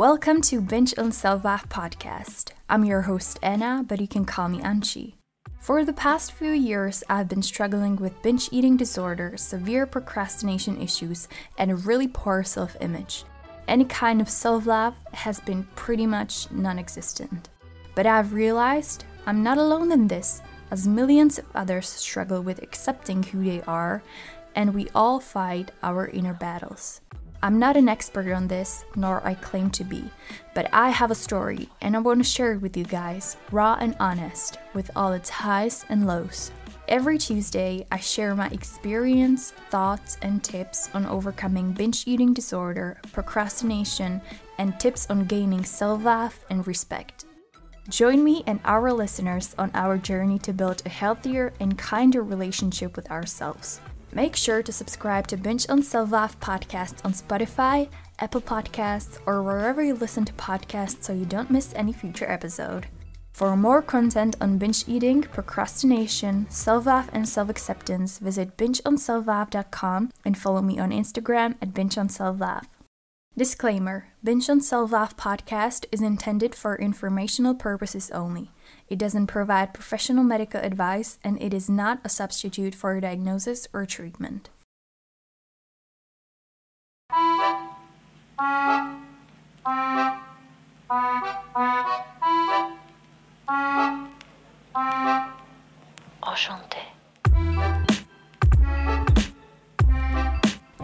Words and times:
Welcome 0.00 0.40
to 0.48 0.62
Binge 0.62 0.94
on 0.96 1.12
Self-Love 1.12 1.68
podcast. 1.68 2.52
I'm 2.70 2.86
your 2.86 3.02
host 3.02 3.38
Anna, 3.42 3.84
but 3.86 4.00
you 4.00 4.08
can 4.08 4.24
call 4.24 4.48
me 4.48 4.58
Anchi. 4.60 5.16
For 5.58 5.84
the 5.84 5.92
past 5.92 6.32
few 6.32 6.52
years, 6.52 7.04
I've 7.10 7.28
been 7.28 7.42
struggling 7.42 7.96
with 7.96 8.22
binge 8.22 8.48
eating 8.50 8.78
disorder, 8.78 9.36
severe 9.36 9.84
procrastination 9.84 10.80
issues, 10.80 11.28
and 11.58 11.70
a 11.70 11.74
really 11.74 12.08
poor 12.08 12.42
self 12.42 12.78
image. 12.80 13.24
Any 13.68 13.84
kind 13.84 14.22
of 14.22 14.30
self 14.30 14.64
love 14.64 14.94
has 15.12 15.38
been 15.38 15.64
pretty 15.74 16.06
much 16.06 16.50
non 16.50 16.78
existent. 16.78 17.50
But 17.94 18.06
I've 18.06 18.32
realized 18.32 19.04
I'm 19.26 19.42
not 19.42 19.58
alone 19.58 19.92
in 19.92 20.08
this, 20.08 20.40
as 20.70 20.88
millions 20.88 21.38
of 21.38 21.44
others 21.54 21.90
struggle 21.90 22.40
with 22.40 22.62
accepting 22.62 23.22
who 23.22 23.44
they 23.44 23.60
are, 23.66 24.02
and 24.54 24.72
we 24.72 24.88
all 24.94 25.20
fight 25.20 25.72
our 25.82 26.08
inner 26.08 26.32
battles. 26.32 27.02
I'm 27.42 27.58
not 27.58 27.76
an 27.76 27.88
expert 27.88 28.30
on 28.32 28.48
this, 28.48 28.84
nor 28.96 29.26
I 29.26 29.32
claim 29.32 29.70
to 29.70 29.84
be, 29.84 30.04
but 30.54 30.68
I 30.74 30.90
have 30.90 31.10
a 31.10 31.14
story 31.14 31.70
and 31.80 31.96
I 31.96 32.00
want 32.00 32.20
to 32.20 32.24
share 32.24 32.52
it 32.52 32.60
with 32.60 32.76
you 32.76 32.84
guys, 32.84 33.38
raw 33.50 33.78
and 33.80 33.96
honest, 33.98 34.58
with 34.74 34.90
all 34.94 35.12
its 35.14 35.30
highs 35.30 35.86
and 35.88 36.06
lows. 36.06 36.52
Every 36.86 37.16
Tuesday, 37.16 37.86
I 37.90 37.98
share 37.98 38.34
my 38.34 38.48
experience, 38.48 39.52
thoughts, 39.70 40.18
and 40.20 40.44
tips 40.44 40.90
on 40.92 41.06
overcoming 41.06 41.72
binge 41.72 42.06
eating 42.06 42.34
disorder, 42.34 43.00
procrastination, 43.12 44.20
and 44.58 44.78
tips 44.78 45.08
on 45.08 45.24
gaining 45.24 45.64
self 45.64 46.04
love 46.04 46.38
and 46.50 46.66
respect. 46.66 47.24
Join 47.88 48.22
me 48.22 48.44
and 48.46 48.60
our 48.64 48.92
listeners 48.92 49.54
on 49.56 49.70
our 49.72 49.96
journey 49.96 50.38
to 50.40 50.52
build 50.52 50.82
a 50.84 50.90
healthier 50.90 51.54
and 51.58 51.78
kinder 51.78 52.22
relationship 52.22 52.96
with 52.96 53.10
ourselves. 53.10 53.80
Make 54.12 54.34
sure 54.34 54.62
to 54.62 54.72
subscribe 54.72 55.26
to 55.28 55.36
Binge 55.36 55.66
on 55.68 55.84
Love 56.10 56.38
podcast 56.40 57.04
on 57.04 57.12
Spotify, 57.12 57.88
Apple 58.18 58.40
Podcasts, 58.40 59.18
or 59.24 59.42
wherever 59.42 59.82
you 59.82 59.94
listen 59.94 60.24
to 60.24 60.32
podcasts 60.32 61.04
so 61.04 61.12
you 61.12 61.24
don't 61.24 61.50
miss 61.50 61.72
any 61.74 61.92
future 61.92 62.28
episode. 62.28 62.86
For 63.32 63.56
more 63.56 63.80
content 63.80 64.36
on 64.40 64.58
binge 64.58 64.84
eating, 64.88 65.22
procrastination, 65.22 66.50
self 66.50 66.86
love, 66.86 67.08
and 67.12 67.28
self 67.28 67.48
acceptance, 67.48 68.18
visit 68.18 68.56
bingeonselflove.com 68.56 70.10
and 70.24 70.36
follow 70.36 70.60
me 70.60 70.78
on 70.78 70.90
Instagram 70.90 71.54
at 71.62 71.72
bingeonselflove. 71.72 72.66
Disclaimer 73.36 74.08
Binge 74.24 74.50
on 74.50 74.60
Self 74.60 74.90
Love 74.92 75.16
podcast 75.16 75.86
is 75.92 76.02
intended 76.02 76.54
for 76.54 76.76
informational 76.76 77.54
purposes 77.54 78.10
only. 78.10 78.50
It 78.90 78.98
doesn't 78.98 79.28
provide 79.28 79.72
professional 79.72 80.24
medical 80.24 80.60
advice 80.60 81.20
and 81.22 81.40
it 81.40 81.54
is 81.54 81.70
not 81.70 82.00
a 82.02 82.08
substitute 82.08 82.74
for 82.74 82.96
a 82.96 83.00
diagnosis 83.00 83.68
or 83.72 83.86
treatment. 83.86 84.50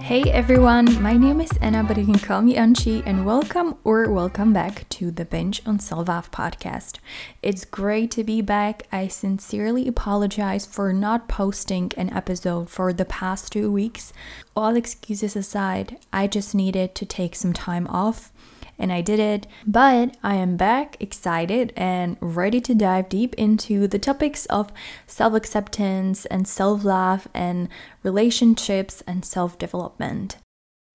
Hey 0.06 0.22
everyone, 0.30 1.02
my 1.02 1.14
name 1.14 1.40
is 1.40 1.50
Anna, 1.60 1.82
but 1.82 1.96
you 1.96 2.04
can 2.04 2.20
call 2.20 2.40
me 2.40 2.54
Anchi, 2.54 3.02
and 3.04 3.26
welcome 3.26 3.76
or 3.82 4.08
welcome 4.08 4.52
back 4.52 4.88
to 4.90 5.10
the 5.10 5.24
Binge 5.24 5.60
on 5.66 5.80
Self-Love 5.80 6.30
podcast. 6.30 6.98
It's 7.42 7.64
great 7.64 8.12
to 8.12 8.22
be 8.22 8.40
back. 8.40 8.84
I 8.92 9.08
sincerely 9.08 9.88
apologize 9.88 10.64
for 10.64 10.92
not 10.92 11.26
posting 11.26 11.90
an 11.96 12.12
episode 12.12 12.70
for 12.70 12.92
the 12.92 13.04
past 13.04 13.50
two 13.50 13.72
weeks. 13.72 14.12
All 14.54 14.76
excuses 14.76 15.34
aside, 15.34 15.98
I 16.12 16.28
just 16.28 16.54
needed 16.54 16.94
to 16.94 17.04
take 17.04 17.34
some 17.34 17.52
time 17.52 17.88
off 17.88 18.30
and 18.78 18.92
I 18.92 19.00
did 19.00 19.18
it. 19.18 19.46
But 19.66 20.16
I 20.22 20.34
am 20.36 20.56
back, 20.56 20.96
excited, 21.00 21.72
and 21.76 22.16
ready 22.20 22.60
to 22.62 22.74
dive 22.74 23.08
deep 23.08 23.34
into 23.34 23.86
the 23.88 23.98
topics 23.98 24.46
of 24.46 24.72
self 25.06 25.34
acceptance 25.34 26.26
and 26.26 26.46
self 26.46 26.84
love 26.84 27.28
and 27.34 27.68
relationships 28.02 29.02
and 29.06 29.24
self 29.24 29.58
development. 29.58 30.36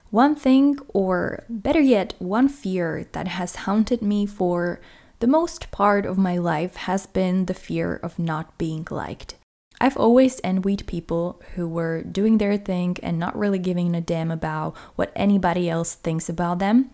One 0.09 0.35
thing, 0.35 0.77
or 0.93 1.45
better 1.49 1.79
yet, 1.79 2.15
one 2.19 2.49
fear 2.49 3.07
that 3.13 3.29
has 3.29 3.55
haunted 3.55 4.01
me 4.01 4.25
for 4.25 4.81
the 5.19 5.27
most 5.27 5.71
part 5.71 6.05
of 6.05 6.17
my 6.17 6.37
life 6.37 6.75
has 6.75 7.05
been 7.05 7.45
the 7.45 7.53
fear 7.53 7.95
of 7.95 8.19
not 8.19 8.57
being 8.57 8.85
liked. 8.89 9.35
I've 9.81 9.97
always 9.97 10.39
envied 10.43 10.85
people 10.85 11.41
who 11.55 11.67
were 11.67 12.03
doing 12.03 12.37
their 12.37 12.55
thing 12.55 12.97
and 13.01 13.17
not 13.17 13.35
really 13.35 13.57
giving 13.57 13.95
a 13.95 13.99
damn 13.99 14.29
about 14.29 14.77
what 14.95 15.11
anybody 15.15 15.71
else 15.71 15.95
thinks 15.95 16.29
about 16.29 16.59
them. 16.59 16.91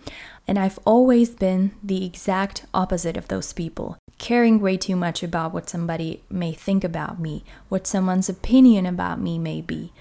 And 0.47 0.57
I've 0.57 0.79
always 0.85 1.31
been 1.31 1.71
the 1.83 2.05
exact 2.05 2.65
opposite 2.73 3.17
of 3.17 3.27
those 3.27 3.51
people, 3.51 3.97
caring 4.17 4.61
way 4.61 4.77
too 4.77 4.95
much 4.95 5.21
about 5.21 5.53
what 5.53 5.69
somebody 5.69 6.23
may 6.29 6.53
think 6.53 6.85
about 6.85 7.19
me, 7.19 7.43
what 7.67 7.85
someone's 7.85 8.29
opinion 8.29 8.85
about 8.85 9.19
me 9.19 9.37
may 9.37 9.59
be. 9.59 9.91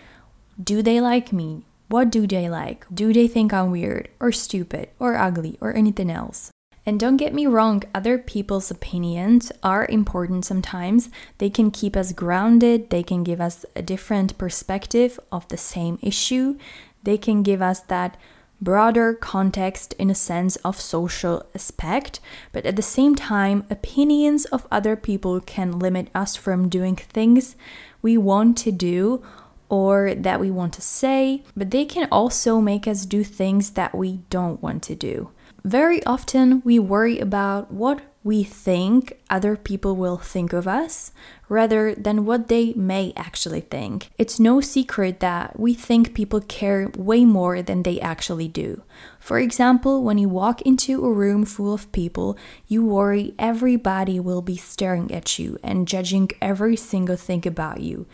Do 0.63 0.81
they 0.81 1.01
like 1.01 1.33
me? 1.33 1.65
What 1.89 2.09
do 2.09 2.25
they 2.25 2.49
like? 2.49 2.87
Do 2.95 3.13
they 3.13 3.27
think 3.27 3.53
I'm 3.53 3.73
weird 3.73 4.11
or 4.21 4.31
stupid 4.31 4.91
or 5.01 5.17
ugly 5.17 5.59
or 5.61 5.75
anything 5.75 6.09
else? 6.09 6.53
And 6.89 7.01
don't 7.01 7.17
get 7.17 7.35
me 7.35 7.49
wrong, 7.49 7.83
other 7.93 8.17
people's 8.17 8.71
opinions 8.71 9.51
are 9.61 9.87
important 9.91 10.45
sometimes. 10.45 11.11
They 11.39 11.51
can 11.51 11.73
keep 11.73 11.97
us 11.97 12.13
grounded, 12.13 12.91
they 12.91 13.03
can 13.03 13.25
give 13.25 13.41
us 13.41 13.67
a 13.75 13.83
different 13.83 14.39
perspective 14.39 15.19
of 15.33 15.49
the 15.49 15.57
same 15.57 15.99
issue, 16.01 16.57
they 17.03 17.19
can 17.19 17.43
give 17.43 17.61
us 17.61 17.81
that 17.81 18.17
broader 18.61 19.13
context 19.13 19.95
in 19.99 20.11
a 20.11 20.15
sense 20.15 20.57
of 20.57 20.81
social 20.81 21.45
aspect, 21.55 22.21
but 22.53 22.65
at 22.65 22.77
the 22.77 22.83
same 22.83 23.17
time, 23.17 23.67
opinions 23.69 24.45
of 24.47 24.67
other 24.71 24.95
people 24.95 25.41
can 25.41 25.79
limit 25.79 26.09
us 26.15 26.37
from 26.37 26.69
doing 26.69 26.97
things 26.97 27.57
we 28.01 28.17
want 28.17 28.57
to 28.59 28.71
do 28.71 29.23
or 29.69 30.15
that 30.15 30.39
we 30.39 30.51
want 30.51 30.73
to 30.73 30.81
say, 30.81 31.43
but 31.57 31.73
they 31.73 31.85
can 31.85 32.09
also 32.13 32.61
make 32.61 32.87
us 32.87 33.05
do 33.05 33.25
things 33.25 33.71
that 33.71 33.95
we 33.95 34.21
don't 34.31 34.63
want 34.63 34.83
to 34.85 34.95
do. 34.95 35.31
Very 35.67 36.01
often, 36.07 36.63
we 36.65 36.79
worry 36.79 37.19
about 37.19 37.73
what 37.73 38.01
we 38.23 38.45
think 38.45 39.19
other 39.29 39.57
people 39.57 39.97
will 39.97 40.17
think 40.17 40.53
of 40.53 40.69
us 40.69 41.11
rather 41.49 41.93
than 41.93 42.25
what 42.25 42.47
they 42.47 42.73
may 42.75 43.13
actually 43.17 43.63
think. 43.63 44.11
It's 44.17 44.39
no 44.39 44.61
secret 44.61 45.19
that 45.19 45.59
we 45.59 45.75
think 45.75 46.15
people 46.15 46.41
care 46.41 46.93
way 46.97 47.25
more 47.25 47.63
than 47.63 47.83
they 47.83 48.01
actually 48.01 48.47
do. 48.47 48.85
For 49.19 49.41
example, 49.41 50.05
when 50.05 50.19
you 50.19 50.29
walk 50.29 50.63
into 50.63 51.05
a 51.05 51.13
room 51.13 51.45
full 51.45 51.75
of 51.75 51.91
people, 51.91 52.39
you 52.69 52.87
worry 52.87 53.35
everybody 53.37 54.21
will 54.21 54.43
be 54.43 54.57
staring 54.57 55.13
at 55.13 55.37
you 55.37 55.59
and 55.65 55.89
judging 55.89 56.31
every 56.41 56.77
single 56.77 57.17
thing 57.17 57.45
about 57.45 57.81
you. 57.81 58.07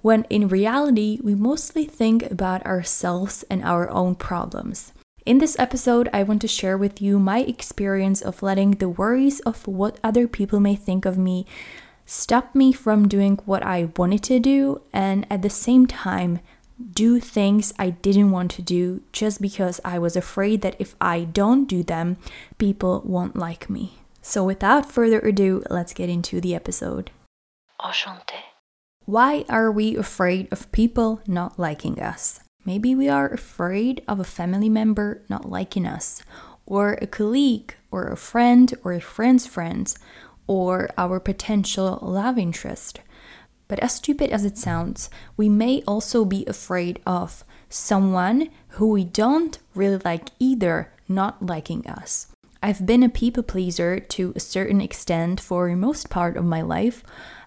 When 0.00 0.24
in 0.30 0.48
reality, 0.48 1.20
we 1.22 1.34
mostly 1.34 1.84
think 1.84 2.22
about 2.30 2.64
ourselves 2.64 3.44
and 3.50 3.62
our 3.62 3.90
own 3.90 4.14
problems. 4.14 4.94
In 5.26 5.38
this 5.38 5.58
episode, 5.58 6.10
I 6.12 6.22
want 6.22 6.42
to 6.42 6.48
share 6.48 6.76
with 6.76 7.00
you 7.00 7.18
my 7.18 7.38
experience 7.38 8.20
of 8.20 8.42
letting 8.42 8.72
the 8.72 8.90
worries 8.90 9.40
of 9.40 9.66
what 9.66 9.98
other 10.04 10.28
people 10.28 10.60
may 10.60 10.76
think 10.76 11.06
of 11.06 11.16
me 11.16 11.46
stop 12.04 12.54
me 12.54 12.72
from 12.72 13.08
doing 13.08 13.38
what 13.46 13.62
I 13.62 13.88
wanted 13.96 14.22
to 14.24 14.38
do, 14.38 14.82
and 14.92 15.26
at 15.30 15.40
the 15.40 15.48
same 15.48 15.86
time, 15.86 16.40
do 16.92 17.20
things 17.20 17.72
I 17.78 17.90
didn't 17.90 18.32
want 18.32 18.50
to 18.52 18.62
do 18.62 19.00
just 19.12 19.40
because 19.40 19.80
I 19.82 19.98
was 19.98 20.14
afraid 20.14 20.60
that 20.60 20.76
if 20.78 20.94
I 21.00 21.24
don't 21.24 21.64
do 21.64 21.82
them, 21.82 22.18
people 22.58 23.00
won't 23.06 23.34
like 23.34 23.70
me. 23.70 24.00
So, 24.20 24.44
without 24.44 24.92
further 24.92 25.20
ado, 25.20 25.62
let's 25.70 25.94
get 25.94 26.10
into 26.10 26.38
the 26.38 26.54
episode. 26.54 27.10
Enchanté. 27.80 28.42
Why 29.06 29.46
are 29.48 29.72
we 29.72 29.96
afraid 29.96 30.52
of 30.52 30.70
people 30.70 31.22
not 31.26 31.58
liking 31.58 31.98
us? 31.98 32.40
Maybe 32.64 32.94
we 32.94 33.08
are 33.08 33.28
afraid 33.28 34.02
of 34.08 34.18
a 34.18 34.24
family 34.24 34.68
member 34.68 35.22
not 35.28 35.48
liking 35.48 35.86
us, 35.86 36.22
or 36.64 36.94
a 36.94 37.06
colleague, 37.06 37.74
or 37.90 38.06
a 38.06 38.16
friend, 38.16 38.72
or 38.82 38.92
a 38.92 39.00
friend's 39.00 39.46
friends, 39.46 39.98
or 40.46 40.88
our 40.96 41.20
potential 41.20 41.98
love 42.00 42.38
interest. 42.38 43.00
But 43.68 43.80
as 43.80 43.94
stupid 43.94 44.30
as 44.30 44.44
it 44.44 44.56
sounds, 44.56 45.10
we 45.36 45.48
may 45.48 45.82
also 45.86 46.24
be 46.24 46.44
afraid 46.46 47.00
of 47.06 47.44
someone 47.68 48.48
who 48.68 48.88
we 48.88 49.04
don't 49.04 49.58
really 49.74 50.00
like 50.04 50.28
either 50.38 50.90
not 51.08 51.44
liking 51.44 51.86
us. 51.86 52.28
I've 52.62 52.86
been 52.86 53.02
a 53.02 53.10
people 53.10 53.42
pleaser 53.42 54.00
to 54.00 54.32
a 54.34 54.40
certain 54.40 54.80
extent 54.80 55.38
for 55.38 55.68
most 55.76 56.08
part 56.08 56.38
of 56.38 56.46
my 56.46 56.62
life. 56.62 57.04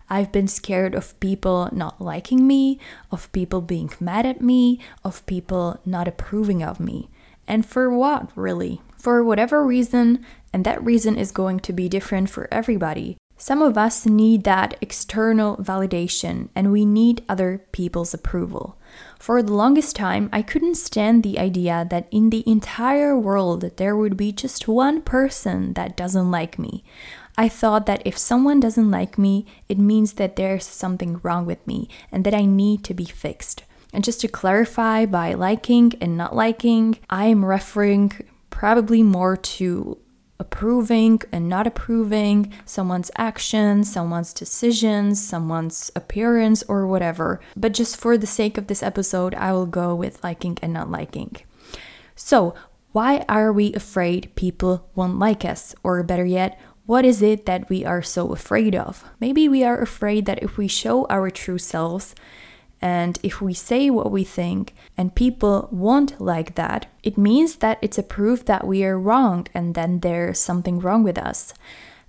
I've 0.10 0.32
been 0.32 0.48
scared 0.48 0.96
of 0.96 1.20
people 1.20 1.70
not 1.72 2.02
liking 2.02 2.48
me, 2.48 2.80
of 3.12 3.32
people 3.32 3.62
being 3.62 3.92
mad 4.00 4.26
at 4.26 4.42
me, 4.42 4.80
of 5.04 5.26
people 5.26 5.80
not 5.86 6.08
approving 6.08 6.64
of 6.64 6.80
me. 6.80 7.10
And 7.48 7.66
for 7.66 7.90
what, 7.90 8.32
really? 8.36 8.82
For 8.98 9.24
whatever 9.24 9.66
reason, 9.66 10.26
and 10.54 10.66
that 10.66 10.84
reason 10.84 11.18
is 11.18 11.32
going 11.32 11.60
to 11.62 11.74
be 11.74 11.90
different 11.90 12.30
for 12.30 12.48
everybody. 12.52 13.18
Some 13.40 13.62
of 13.62 13.78
us 13.78 14.08
need 14.08 14.46
that 14.46 14.76
external 14.82 15.58
validation 15.58 16.50
and 16.56 16.72
we 16.72 16.86
need 16.86 17.24
other 17.30 17.64
people's 17.72 18.12
approval. 18.12 18.80
For 19.20 19.44
the 19.44 19.54
longest 19.54 19.96
time, 19.96 20.28
I 20.34 20.42
couldn't 20.42 20.76
stand 20.76 21.22
the 21.22 21.38
idea 21.38 21.86
that 21.92 22.08
in 22.10 22.32
the 22.32 22.44
entire 22.50 23.16
world 23.16 23.78
there 23.78 23.96
would 23.96 24.18
be 24.18 24.32
just 24.32 24.68
one 24.68 25.04
person 25.04 25.74
that 25.74 25.96
doesn't 25.96 26.32
like 26.32 26.58
me. 26.58 26.84
I 27.38 27.50
thought 27.50 27.86
that 27.86 28.02
if 28.04 28.18
someone 28.18 28.60
doesn't 28.60 28.90
like 28.90 29.18
me, 29.18 29.46
it 29.70 29.78
means 29.78 30.14
that 30.14 30.36
there's 30.36 30.66
something 30.66 31.20
wrong 31.22 31.46
with 31.46 31.66
me 31.68 31.88
and 32.12 32.26
that 32.26 32.34
I 32.34 32.46
need 32.46 32.84
to 32.86 32.94
be 32.94 33.06
fixed. 33.06 33.64
And 33.94 34.04
just 34.04 34.22
to 34.22 34.28
clarify, 34.28 35.06
by 35.06 35.34
liking 35.34 35.94
and 36.02 36.18
not 36.18 36.36
liking, 36.36 36.98
I 37.10 37.26
am 37.26 37.46
referring 37.46 38.12
probably 38.50 39.04
more 39.04 39.38
to 39.38 39.98
approving 40.40 41.20
and 41.32 41.50
not 41.50 41.68
approving 41.68 42.54
someone's 42.66 43.12
actions, 43.18 43.92
someone's 43.92 44.34
decisions, 44.34 45.24
someone's 45.24 45.92
appearance, 45.96 46.64
or 46.68 46.86
whatever. 46.88 47.40
But 47.56 47.74
just 47.74 47.98
for 47.98 48.18
the 48.18 48.28
sake 48.28 48.58
of 48.58 48.68
this 48.68 48.84
episode, 48.84 49.34
I 49.36 49.52
will 49.54 49.66
go 49.66 49.96
with 49.96 50.24
liking 50.24 50.58
and 50.62 50.74
not 50.74 50.92
liking. 50.92 51.38
So, 52.16 52.56
why 52.92 53.26
are 53.30 53.52
we 53.52 53.74
afraid 53.74 54.32
people 54.36 54.90
won't 54.96 55.20
like 55.20 55.46
us? 55.46 55.76
Or 55.84 56.02
better 56.04 56.26
yet, 56.26 56.60
what 56.88 57.06
is 57.06 57.22
it 57.22 57.46
that 57.46 57.70
we 57.70 57.86
are 57.86 58.02
so 58.02 58.32
afraid 58.32 58.74
of? 58.74 59.04
Maybe 59.20 59.48
we 59.48 59.64
are 59.64 59.80
afraid 59.80 60.26
that 60.26 60.42
if 60.42 60.58
we 60.58 60.70
show 60.70 61.06
our 61.08 61.30
true 61.30 61.58
selves, 61.58 62.16
and 62.82 63.20
if 63.24 63.42
we 63.42 63.54
say 63.54 63.90
what 63.90 64.10
we 64.10 64.24
think 64.24 64.74
and 64.98 65.14
people 65.14 65.68
won't 65.72 66.20
like 66.22 66.56
that, 66.56 66.86
it 67.04 67.18
means 67.18 67.58
that 67.58 67.80
it's 67.82 67.98
a 67.98 68.04
proof 68.04 68.46
that 68.46 68.66
we 68.66 68.86
are 68.86 68.98
wrong 68.98 69.48
and 69.54 69.76
then 69.76 70.00
there's 70.00 70.40
something 70.40 70.80
wrong 70.80 71.04
with 71.04 71.18
us. 71.18 71.54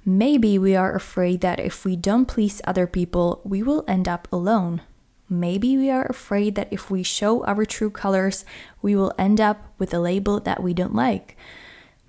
Maybe 0.04 0.58
we 0.58 0.76
are 0.76 0.94
afraid 0.94 1.40
that 1.40 1.58
if 1.58 1.84
we 1.84 1.96
don't 1.96 2.26
please 2.26 2.60
other 2.64 2.86
people, 2.86 3.40
we 3.44 3.62
will 3.62 3.84
end 3.88 4.08
up 4.08 4.28
alone. 4.30 4.82
Maybe 5.28 5.76
we 5.76 5.90
are 5.90 6.06
afraid 6.06 6.54
that 6.54 6.68
if 6.70 6.90
we 6.90 7.02
show 7.02 7.44
our 7.44 7.64
true 7.64 7.90
colors, 7.90 8.44
we 8.80 8.94
will 8.94 9.12
end 9.18 9.40
up 9.40 9.74
with 9.78 9.92
a 9.92 9.98
label 9.98 10.38
that 10.40 10.62
we 10.62 10.72
don't 10.72 10.94
like. 10.94 11.36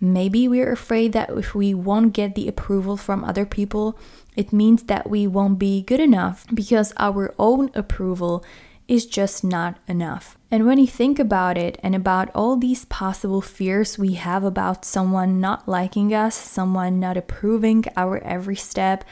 Maybe 0.01 0.48
we're 0.48 0.72
afraid 0.72 1.12
that 1.13 1.30
if 1.30 1.54
we 1.54 1.74
won't 1.74 2.13
get 2.13 2.36
the 2.36 2.48
approval 2.48 2.96
from 2.96 3.24
other 3.24 3.46
people, 3.46 3.98
it 4.36 4.54
means 4.54 4.84
that 4.84 5.10
we 5.10 5.28
won't 5.28 5.60
be 5.60 5.81
good 5.81 6.00
enough 6.00 6.46
because 6.54 6.94
our 6.98 7.34
own 7.38 7.69
approval 7.74 8.44
is 8.88 9.06
just 9.06 9.44
not 9.44 9.78
enough. 9.88 10.38
And 10.50 10.66
when 10.66 10.80
you 10.80 10.88
think 10.88 11.19
about 11.19 11.57
it 11.57 11.78
and 11.84 11.94
about 11.94 12.31
all 12.34 12.56
these 12.56 12.86
possible 12.86 13.42
fears 13.42 14.00
we 14.00 14.13
have 14.13 14.44
about 14.44 14.84
someone 14.84 15.40
not 15.40 15.68
liking 15.68 16.13
us, 16.13 16.36
someone 16.36 17.00
not 17.00 17.18
approving 17.18 17.86
our 17.95 18.18
every 18.24 18.56
step, 18.56 19.04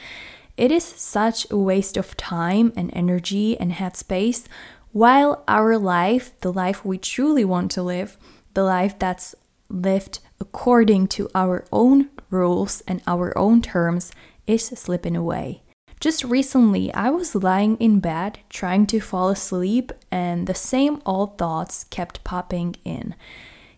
it 0.56 0.72
is 0.72 0.82
such 0.82 1.48
a 1.50 1.56
waste 1.56 1.96
of 1.96 2.16
time 2.16 2.72
and 2.76 2.90
energy 2.92 3.58
and 3.60 3.72
headspace 3.72 4.46
while 4.90 5.44
our 5.46 5.78
life, 5.78 6.32
the 6.40 6.52
life 6.52 6.84
we 6.84 6.98
truly 6.98 7.44
want 7.44 7.70
to 7.70 7.82
live, 7.82 8.16
the 8.54 8.64
life 8.64 8.98
that's 8.98 9.36
lived 9.68 10.18
according 10.40 11.08
to 11.08 11.28
our 11.34 11.64
own 11.72 12.10
rules 12.30 12.82
and 12.86 13.02
our 13.06 13.36
own 13.36 13.62
terms, 13.62 14.12
is 14.46 14.66
slipping 14.66 15.16
away. 15.16 15.62
Just 16.00 16.22
recently, 16.22 16.94
I 16.94 17.10
was 17.10 17.34
lying 17.34 17.76
in 17.78 17.98
bed 17.98 18.38
trying 18.48 18.86
to 18.86 19.00
fall 19.00 19.30
asleep, 19.30 19.92
and 20.12 20.46
the 20.46 20.54
same 20.54 21.02
old 21.04 21.38
thoughts 21.38 21.84
kept 21.90 22.22
popping 22.22 22.76
in. 22.84 23.16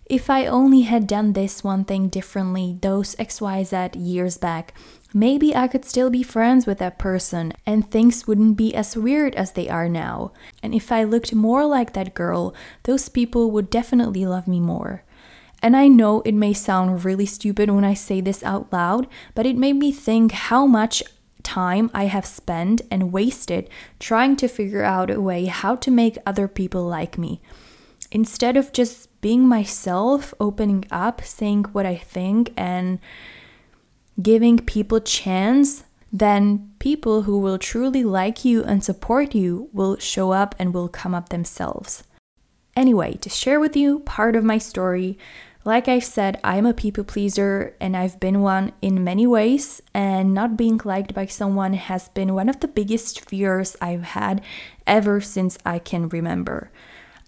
If 0.05 0.29
I 0.29 0.47
only 0.47 0.83
had 0.83 1.07
done 1.07 1.33
this 1.33 1.63
one 1.63 1.85
thing 1.85 2.09
differently 2.09 2.77
those 2.83 3.15
XYZ 3.15 3.95
years 3.97 4.37
back, 4.37 4.75
maybe 5.15 5.55
I 5.55 5.69
could 5.69 5.85
still 5.85 6.11
be 6.11 6.25
friends 6.25 6.67
with 6.67 6.79
that 6.79 6.99
person 6.99 7.53
and 7.65 7.89
things 7.89 8.27
wouldn't 8.27 8.57
be 8.57 8.75
as 8.75 8.97
weird 8.97 9.37
as 9.37 9.53
they 9.53 9.69
are 9.69 9.89
now. 9.89 10.33
And 10.65 10.75
if 10.75 10.91
I 10.91 11.05
looked 11.05 11.33
more 11.33 11.65
like 11.65 11.93
that 11.93 12.13
girl, 12.13 12.53
those 12.83 13.09
people 13.09 13.53
would 13.53 13.71
definitely 13.71 14.27
love 14.27 14.49
me 14.49 14.59
more. 14.59 15.05
And 15.63 15.77
I 15.77 15.89
know 15.89 16.23
it 16.23 16.33
may 16.35 16.53
sound 16.53 17.05
really 17.05 17.27
stupid 17.27 17.71
when 17.71 17.85
I 17.85 17.95
say 17.95 18.21
this 18.21 18.43
out 18.43 18.73
loud, 18.73 19.07
but 19.35 19.47
it 19.47 19.57
made 19.57 19.77
me 19.77 19.93
think 19.93 20.33
how 20.33 20.67
much 20.67 21.03
time 21.43 21.91
I 21.93 22.05
have 22.05 22.27
spent 22.27 22.83
and 22.91 23.13
wasted 23.13 23.69
trying 23.99 24.37
to 24.37 24.49
figure 24.49 24.83
out 24.83 25.11
a 25.11 25.21
way 25.21 25.47
how 25.47 25.77
to 25.77 25.91
make 25.91 26.17
other 26.25 26.49
people 26.49 26.85
like 26.85 27.19
me. 27.19 27.41
Instead 28.11 28.57
of 28.57 28.73
just 28.73 29.09
being 29.21 29.47
myself, 29.47 30.35
opening 30.41 30.85
up, 30.91 31.23
saying 31.23 31.65
what 31.73 31.87
I 31.87 31.97
think, 31.97 32.53
and 32.57 32.99
giving 34.21 34.59
people 34.59 35.01
chance, 35.01 35.85
then 36.13 36.73
people 36.79 37.23
who 37.23 37.39
will 37.39 37.59
truly 37.59 38.03
like 38.03 38.45
you 38.45 38.65
and 38.65 38.83
support 38.83 39.35
you 39.35 39.69
will 39.73 39.97
show 39.99 40.33
up 40.33 40.55
and 40.59 40.75
will 40.75 40.89
come 40.89 41.15
up 41.15 41.29
themselves. 41.29 42.03
Anyway, 42.77 43.15
to 43.15 43.29
share 43.29 43.61
with 43.61 43.77
you 43.77 44.01
part 44.01 44.37
of 44.37 44.45
my 44.45 44.59
story, 44.59 45.19
like 45.65 45.89
I 45.89 45.99
said, 45.99 46.41
I'm 46.43 46.65
a 46.65 46.73
people 46.73 47.05
pleaser 47.05 47.75
and 47.81 47.97
I've 47.97 48.19
been 48.19 48.41
one 48.41 48.73
in 48.81 49.05
many 49.05 49.27
ways, 49.27 49.83
and 49.93 50.33
not 50.33 50.57
being 50.57 50.81
liked 50.85 51.13
by 51.13 51.27
someone 51.27 51.75
has 51.75 52.09
been 52.09 52.35
one 52.35 52.49
of 52.49 52.61
the 52.61 52.69
biggest 52.69 53.29
fears 53.29 53.77
I've 53.81 54.03
had 54.03 54.41
ever 54.87 55.21
since 55.21 55.59
I 55.67 55.79
can 55.79 56.09
remember. 56.09 56.71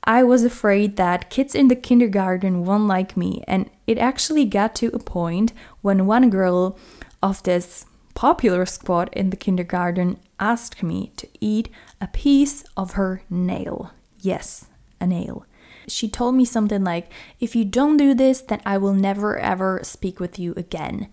I 0.05 0.23
was 0.25 0.45
afraid 0.45 0.97
that 0.97 1.31
kids 1.31 1.55
in 1.55 1.69
the 1.69 1.77
kindergarten 1.77 2.65
won't 2.65 2.89
like 2.89 3.17
me, 3.17 3.45
and 3.47 3.69
it 3.87 3.99
actually 3.99 4.47
got 4.47 4.75
to 4.77 4.89
a 4.89 4.99
point 4.99 5.53
when 5.83 6.07
one 6.07 6.31
girl 6.31 6.79
of 7.23 7.43
this 7.43 7.85
popular 8.15 8.67
squad 8.67 9.11
in 9.13 9.31
the 9.31 9.37
kindergarten 9.37 10.19
asked 10.41 10.83
me 10.83 11.13
to 11.19 11.29
eat 11.41 11.69
a 12.01 12.09
piece 12.09 12.65
of 12.77 12.93
her 12.93 13.23
nail. 13.31 13.93
Yes, 14.19 14.67
a 15.03 15.07
nail. 15.07 15.45
She 15.89 16.09
told 16.09 16.37
me 16.37 16.45
something 16.45 16.85
like, 16.85 17.13
If 17.41 17.57
you 17.57 17.65
don't 17.65 17.97
do 17.97 18.15
this, 18.15 18.41
then 18.41 18.63
I 18.65 18.79
will 18.79 18.95
never 18.95 19.39
ever 19.39 19.81
speak 19.83 20.21
with 20.21 20.39
you 20.39 20.55
again. 20.57 21.09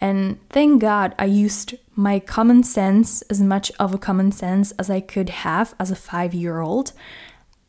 And 0.00 0.40
thank 0.50 0.80
God 0.80 1.14
I 1.16 1.26
used 1.26 1.76
my 1.94 2.18
common 2.18 2.64
sense, 2.64 3.22
as 3.22 3.40
much 3.40 3.70
of 3.78 3.94
a 3.94 3.98
common 3.98 4.32
sense 4.32 4.72
as 4.72 4.90
I 4.90 5.00
could 5.00 5.28
have 5.28 5.74
as 5.78 5.92
a 5.92 5.96
five 5.96 6.34
year 6.34 6.60
old. 6.60 6.92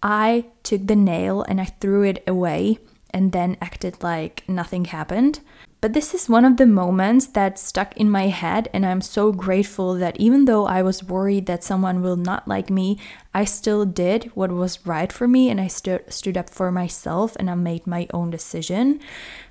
I 0.02 0.46
took 0.64 0.88
the 0.88 0.96
nail 0.96 1.44
and 1.44 1.62
I 1.62 1.66
threw 1.66 2.04
it 2.04 2.24
away 2.28 2.80
and 3.12 3.32
then 3.32 3.58
acted 3.62 4.02
like 4.02 4.44
nothing 4.48 4.86
happened. 4.86 5.42
But 5.84 5.92
this 5.92 6.14
is 6.14 6.30
one 6.30 6.46
of 6.46 6.56
the 6.56 6.66
moments 6.66 7.26
that 7.36 7.60
stuck 7.60 7.98
in 7.98 8.10
my 8.10 8.28
head, 8.28 8.70
and 8.72 8.86
I'm 8.86 9.02
so 9.02 9.34
grateful 9.34 9.96
that 9.96 10.18
even 10.18 10.46
though 10.46 10.66
I 10.66 10.82
was 10.82 11.04
worried 11.04 11.46
that 11.48 11.62
someone 11.62 12.02
will 12.02 12.16
not 12.16 12.48
like 12.48 12.70
me, 12.70 12.98
I 13.34 13.44
still 13.44 13.84
did 13.84 14.32
what 14.34 14.50
was 14.50 14.88
right 14.88 15.12
for 15.12 15.28
me 15.28 15.50
and 15.50 15.60
I 15.60 15.68
stood 15.68 16.06
stood 16.08 16.38
up 16.38 16.50
for 16.50 16.72
myself 16.72 17.36
and 17.36 17.50
I 17.50 17.56
made 17.56 17.86
my 17.86 18.08
own 18.14 18.30
decision. 18.30 19.02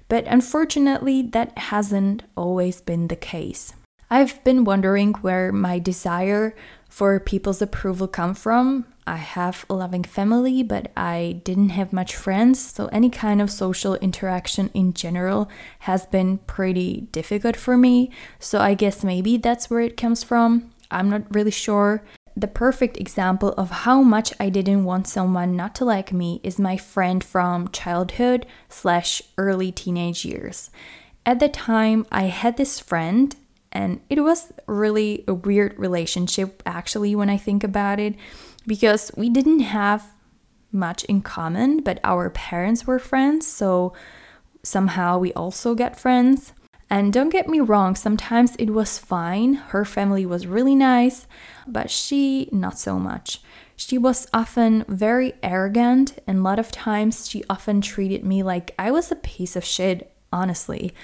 But 0.08 0.24
unfortunately, 0.26 1.20
that 1.20 1.58
hasn't 1.68 2.22
always 2.34 2.80
been 2.80 3.08
the 3.08 3.16
case. 3.16 3.74
I've 4.08 4.42
been 4.42 4.64
wondering 4.64 5.12
where 5.20 5.52
my 5.52 5.78
desire 5.78 6.56
for 6.88 7.20
people's 7.20 7.60
approval 7.60 8.08
come 8.08 8.32
from 8.32 8.86
I 9.06 9.16
have 9.16 9.66
a 9.68 9.74
loving 9.74 10.04
family, 10.04 10.62
but 10.62 10.92
I 10.96 11.40
didn't 11.44 11.70
have 11.70 11.92
much 11.92 12.14
friends, 12.14 12.60
so 12.60 12.86
any 12.86 13.10
kind 13.10 13.42
of 13.42 13.50
social 13.50 13.96
interaction 13.96 14.70
in 14.74 14.94
general 14.94 15.48
has 15.80 16.06
been 16.06 16.38
pretty 16.38 17.08
difficult 17.12 17.56
for 17.56 17.76
me. 17.76 18.10
So 18.38 18.60
I 18.60 18.74
guess 18.74 19.02
maybe 19.02 19.36
that's 19.36 19.68
where 19.68 19.80
it 19.80 19.96
comes 19.96 20.22
from. 20.22 20.70
I'm 20.90 21.10
not 21.10 21.34
really 21.34 21.50
sure. 21.50 22.04
The 22.36 22.48
perfect 22.48 22.96
example 22.96 23.50
of 23.58 23.70
how 23.70 24.02
much 24.02 24.32
I 24.38 24.48
didn't 24.48 24.84
want 24.84 25.08
someone 25.08 25.56
not 25.56 25.74
to 25.76 25.84
like 25.84 26.12
me 26.12 26.40
is 26.42 26.58
my 26.58 26.76
friend 26.76 27.22
from 27.22 27.68
childhood 27.68 28.46
slash 28.68 29.20
early 29.36 29.72
teenage 29.72 30.24
years. 30.24 30.70
At 31.26 31.40
the 31.40 31.48
time, 31.48 32.06
I 32.10 32.24
had 32.24 32.56
this 32.56 32.80
friend, 32.80 33.34
and 33.70 34.00
it 34.08 34.20
was 34.20 34.52
really 34.66 35.24
a 35.26 35.34
weird 35.34 35.78
relationship 35.78 36.62
actually 36.64 37.14
when 37.14 37.28
I 37.28 37.36
think 37.36 37.64
about 37.64 37.98
it 37.98 38.14
because 38.66 39.10
we 39.16 39.28
didn't 39.28 39.60
have 39.60 40.12
much 40.70 41.04
in 41.04 41.22
common, 41.22 41.82
but 41.82 42.00
our 42.02 42.30
parents 42.30 42.86
were 42.86 42.98
friends, 42.98 43.46
so 43.46 43.92
somehow 44.62 45.18
we 45.18 45.32
also 45.34 45.74
got 45.74 45.98
friends. 45.98 46.52
And 46.88 47.12
don't 47.12 47.30
get 47.30 47.48
me 47.48 47.60
wrong, 47.60 47.94
sometimes 47.94 48.54
it 48.56 48.70
was 48.70 48.98
fine. 48.98 49.54
Her 49.54 49.84
family 49.84 50.26
was 50.26 50.46
really 50.46 50.74
nice, 50.74 51.26
but 51.66 51.90
she 51.90 52.48
not 52.52 52.78
so 52.78 52.98
much. 52.98 53.40
She 53.76 53.96
was 53.96 54.28
often 54.34 54.84
very 54.88 55.32
arrogant, 55.42 56.18
and 56.26 56.38
a 56.38 56.42
lot 56.42 56.58
of 56.58 56.70
times 56.70 57.28
she 57.28 57.44
often 57.48 57.80
treated 57.80 58.24
me 58.24 58.42
like 58.42 58.74
I 58.78 58.90
was 58.90 59.10
a 59.10 59.16
piece 59.16 59.56
of 59.56 59.64
shit, 59.64 60.14
honestly. 60.32 60.94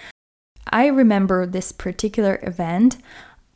I 0.70 0.86
remember 0.86 1.46
this 1.46 1.72
particular 1.72 2.38
event. 2.42 2.98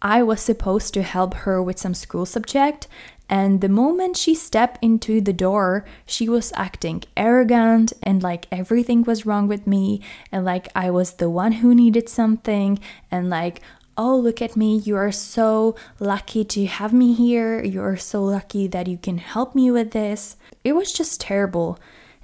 I 0.01 0.23
was 0.23 0.41
supposed 0.41 0.95
to 0.95 1.03
help 1.03 1.35
her 1.35 1.63
with 1.63 1.79
some 1.79 1.95
school 1.95 2.27
subject, 2.27 2.89
and 3.33 3.63
the 3.63 3.69
moment 3.71 4.19
she 4.19 4.35
stepped 4.35 4.79
into 4.85 5.23
the 5.23 5.33
door, 5.33 5.87
she 6.05 6.29
was 6.29 6.53
acting 6.55 7.03
arrogant 7.17 7.95
and 8.03 8.23
like 8.23 8.47
everything 8.53 9.05
was 9.05 9.25
wrong 9.25 9.49
with 9.49 9.67
me, 9.67 10.03
and 10.31 10.45
like 10.45 10.69
I 10.75 10.91
was 10.91 11.15
the 11.15 11.31
one 11.31 11.53
who 11.53 11.75
needed 11.75 12.11
something, 12.11 12.79
and 13.11 13.31
like 13.31 13.63
oh, 13.97 14.17
look 14.17 14.41
at 14.43 14.57
me, 14.57 14.77
you 14.77 14.97
are 14.97 15.13
so 15.13 15.77
lucky 16.01 16.45
to 16.45 16.67
have 16.67 16.93
me 16.93 17.15
here, 17.15 17.63
you 17.63 17.81
are 17.81 17.97
so 17.97 18.23
lucky 18.23 18.67
that 18.67 18.87
you 18.87 18.99
can 18.99 19.19
help 19.19 19.55
me 19.55 19.71
with 19.71 19.93
this. 19.93 20.37
It 20.65 20.75
was 20.75 20.93
just 20.93 21.21
terrible. 21.21 21.79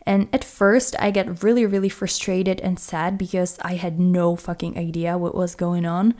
And 0.06 0.28
at 0.32 0.44
first, 0.44 0.96
I 0.98 1.10
get 1.10 1.42
really, 1.42 1.66
really 1.66 1.90
frustrated 1.90 2.60
and 2.60 2.78
sad 2.78 3.18
because 3.18 3.58
I 3.60 3.74
had 3.74 4.00
no 4.00 4.34
fucking 4.34 4.78
idea 4.78 5.18
what 5.18 5.34
was 5.34 5.54
going 5.54 5.84
on. 5.84 6.14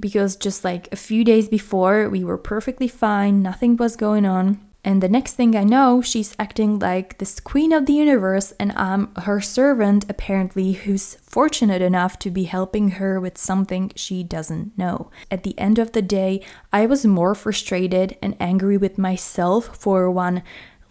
Because 0.00 0.34
just 0.34 0.64
like 0.64 0.88
a 0.90 0.96
few 0.96 1.22
days 1.22 1.48
before, 1.48 2.08
we 2.08 2.24
were 2.24 2.38
perfectly 2.38 2.88
fine, 2.88 3.42
nothing 3.42 3.76
was 3.76 3.96
going 3.96 4.24
on. 4.26 4.58
And 4.82 5.02
the 5.02 5.10
next 5.10 5.34
thing 5.34 5.54
I 5.54 5.64
know, 5.64 6.00
she's 6.00 6.34
acting 6.38 6.78
like 6.78 7.18
this 7.18 7.38
queen 7.38 7.70
of 7.72 7.84
the 7.84 7.92
universe, 7.92 8.54
and 8.58 8.72
I'm 8.72 9.14
her 9.16 9.38
servant, 9.40 10.06
apparently, 10.08 10.72
who's 10.72 11.16
fortunate 11.16 11.82
enough 11.82 12.18
to 12.20 12.30
be 12.30 12.44
helping 12.44 12.92
her 12.92 13.20
with 13.20 13.36
something 13.36 13.92
she 13.94 14.22
doesn't 14.22 14.76
know. 14.78 15.10
At 15.30 15.42
the 15.42 15.58
end 15.58 15.78
of 15.78 15.92
the 15.92 16.00
day, 16.00 16.42
I 16.72 16.86
was 16.86 17.04
more 17.04 17.34
frustrated 17.34 18.16
and 18.22 18.36
angry 18.40 18.78
with 18.78 18.96
myself 18.96 19.76
for 19.76 20.10
one, 20.10 20.42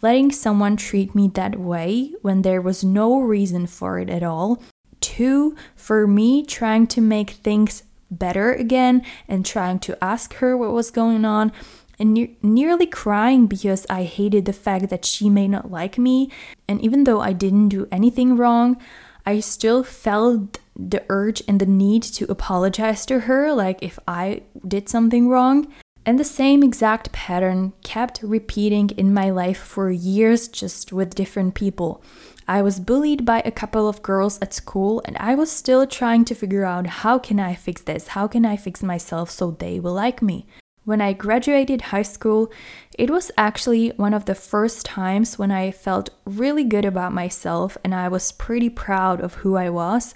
letting 0.03 0.31
someone 0.31 0.77
treat 0.77 1.15
me 1.15 1.27
that 1.29 1.59
way 1.59 2.13
when 2.21 2.43
there 2.43 2.61
was 2.61 2.83
no 2.83 3.19
reason 3.19 3.65
for 3.65 3.97
it 3.97 4.09
at 4.09 4.21
all. 4.21 4.61
Two, 5.01 5.55
for 5.75 6.05
me 6.05 6.45
trying 6.45 6.85
to 6.87 7.01
make 7.01 7.31
things 7.31 7.83
better 8.11 8.53
again 8.53 9.03
and 9.27 9.45
trying 9.45 9.79
to 9.79 10.03
ask 10.03 10.35
her 10.35 10.57
what 10.57 10.73
was 10.73 10.91
going 10.91 11.25
on 11.25 11.51
and 11.99 12.13
ne- 12.13 12.37
nearly 12.41 12.85
crying 12.85 13.45
because 13.45 13.85
I 13.89 14.03
hated 14.03 14.45
the 14.45 14.53
fact 14.53 14.89
that 14.89 15.05
she 15.05 15.29
may 15.29 15.47
not 15.47 15.69
like 15.69 15.97
me. 15.97 16.31
And 16.67 16.81
even 16.81 17.03
though 17.03 17.19
I 17.19 17.33
didn't 17.33 17.69
do 17.69 17.87
anything 17.91 18.37
wrong, 18.37 18.81
I 19.25 19.41
still 19.41 19.83
felt 19.83 20.59
the 20.75 21.03
urge 21.09 21.43
and 21.47 21.59
the 21.59 21.65
need 21.65 22.03
to 22.03 22.31
apologize 22.31 23.05
to 23.07 23.21
her, 23.21 23.53
like 23.53 23.83
if 23.83 23.99
I 24.07 24.43
did 24.65 24.87
something 24.87 25.27
wrong. 25.27 25.67
And 26.05 26.17
the 26.17 26.23
same 26.23 26.63
exact 26.63 27.11
pattern 27.11 27.73
kept 27.83 28.23
repeating 28.23 28.89
in 28.91 29.13
my 29.13 29.29
life 29.29 29.59
for 29.59 29.91
years, 29.91 30.47
just 30.47 30.93
with 30.93 31.13
different 31.13 31.53
people. 31.53 32.01
I 32.49 32.63
was 32.63 32.79
bullied 32.79 33.25
by 33.25 33.43
a 33.45 33.51
couple 33.51 33.87
of 33.87 34.01
girls 34.01 34.39
at 34.41 34.55
school, 34.55 35.03
and 35.05 35.15
I 35.17 35.35
was 35.35 35.51
still 35.51 35.85
trying 35.85 36.25
to 36.25 36.33
figure 36.33 36.65
out 36.65 36.87
how 36.87 37.19
can 37.19 37.39
I 37.39 37.53
fix 37.53 37.83
this? 37.83 38.07
How 38.07 38.27
can 38.27 38.43
I 38.43 38.57
fix 38.57 38.81
myself 38.81 39.29
so 39.29 39.51
they 39.51 39.79
will 39.79 39.93
like 39.93 40.23
me? 40.23 40.47
When 40.83 40.99
I 40.99 41.13
graduated 41.13 41.81
high 41.93 42.01
school, 42.01 42.51
it 42.97 43.11
was 43.11 43.29
actually 43.37 43.89
one 43.97 44.15
of 44.15 44.25
the 44.25 44.33
first 44.33 44.83
times 44.83 45.37
when 45.37 45.51
I 45.51 45.69
felt 45.69 46.09
really 46.25 46.63
good 46.63 46.85
about 46.85 47.13
myself 47.13 47.77
and 47.83 47.93
I 47.93 48.07
was 48.07 48.31
pretty 48.31 48.71
proud 48.71 49.21
of 49.21 49.35
who 49.35 49.55
I 49.55 49.69
was. 49.69 50.15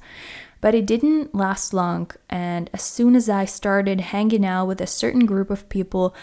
But 0.60 0.74
it 0.74 0.88
didn't 0.88 1.36
last 1.36 1.72
long, 1.72 2.10
and 2.32 2.68
as 2.74 2.82
soon 2.82 3.16
as 3.16 3.30
I 3.30 3.46
started 3.46 4.02
hanging 4.02 4.44
out 4.44 4.66
with 4.66 4.82
a 4.82 4.88
certain 4.88 5.28
group 5.28 5.52
of 5.52 5.70
people, 5.70 6.16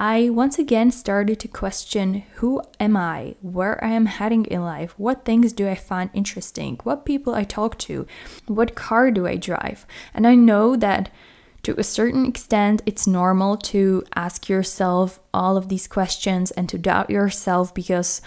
I 0.00 0.30
once 0.30 0.60
again 0.60 0.92
started 0.92 1.40
to 1.40 1.48
question 1.48 2.22
who 2.36 2.62
am 2.78 2.96
I, 2.96 3.34
where 3.42 3.82
I 3.84 3.88
am 3.88 4.06
heading 4.06 4.44
in 4.44 4.62
life, 4.62 4.94
what 4.96 5.24
things 5.24 5.52
do 5.52 5.68
I 5.68 5.74
find 5.74 6.08
interesting, 6.14 6.78
what 6.84 7.04
people 7.04 7.34
I 7.34 7.42
talk 7.42 7.76
to, 7.78 8.06
what 8.46 8.76
car 8.76 9.10
do 9.10 9.26
I 9.26 9.34
drive. 9.34 9.86
And 10.14 10.24
I 10.24 10.36
know 10.36 10.76
that 10.76 11.10
to 11.64 11.74
a 11.76 11.82
certain 11.82 12.26
extent, 12.26 12.80
it's 12.86 13.08
normal 13.08 13.56
to 13.56 14.04
ask 14.14 14.48
yourself 14.48 15.18
all 15.34 15.56
of 15.56 15.68
these 15.68 15.88
questions 15.88 16.52
and 16.52 16.68
to 16.68 16.78
doubt 16.78 17.10
yourself 17.10 17.74
because 17.74 18.22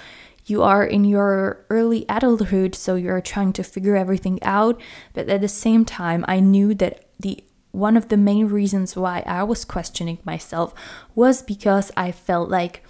you 0.46 0.64
are 0.64 0.84
in 0.84 1.06
your 1.06 1.66
early 1.70 2.06
adulthood, 2.10 2.76
so 2.76 2.96
you're 2.96 3.22
trying 3.22 3.54
to 3.54 3.64
figure 3.64 3.96
everything 3.96 4.44
out. 4.44 4.82
But 5.14 5.30
at 5.30 5.40
the 5.40 5.48
same 5.48 5.86
time, 5.86 6.26
I 6.28 6.42
knew 6.42 6.74
that 6.76 7.06
the 7.18 7.42
one 7.72 7.98
of 7.98 8.10
the 8.10 8.18
main 8.18 8.48
reasons 8.48 8.96
why 8.96 9.24
I 9.26 9.44
was 9.44 9.66
questioning 9.66 10.20
myself 10.24 10.74
was 11.16 11.42
because 11.42 11.92
I 11.96 12.12
felt 12.12 12.50
like 12.50 12.84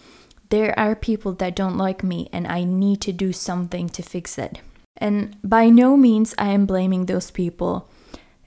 there 0.50 0.78
are 0.78 0.96
people 0.96 1.34
that 1.34 1.56
don't 1.56 1.78
like 1.78 2.04
me 2.04 2.30
and 2.34 2.48
I 2.48 2.64
need 2.64 3.02
to 3.02 3.14
do 3.14 3.32
something 3.32 3.88
to 3.90 4.04
fix 4.04 4.38
it. 4.38 4.60
And 4.98 5.38
by 5.44 5.70
no 5.70 5.96
means 5.96 6.36
I 6.38 6.50
am 6.50 6.66
blaming 6.66 7.06
those 7.06 7.32
people 7.32 7.90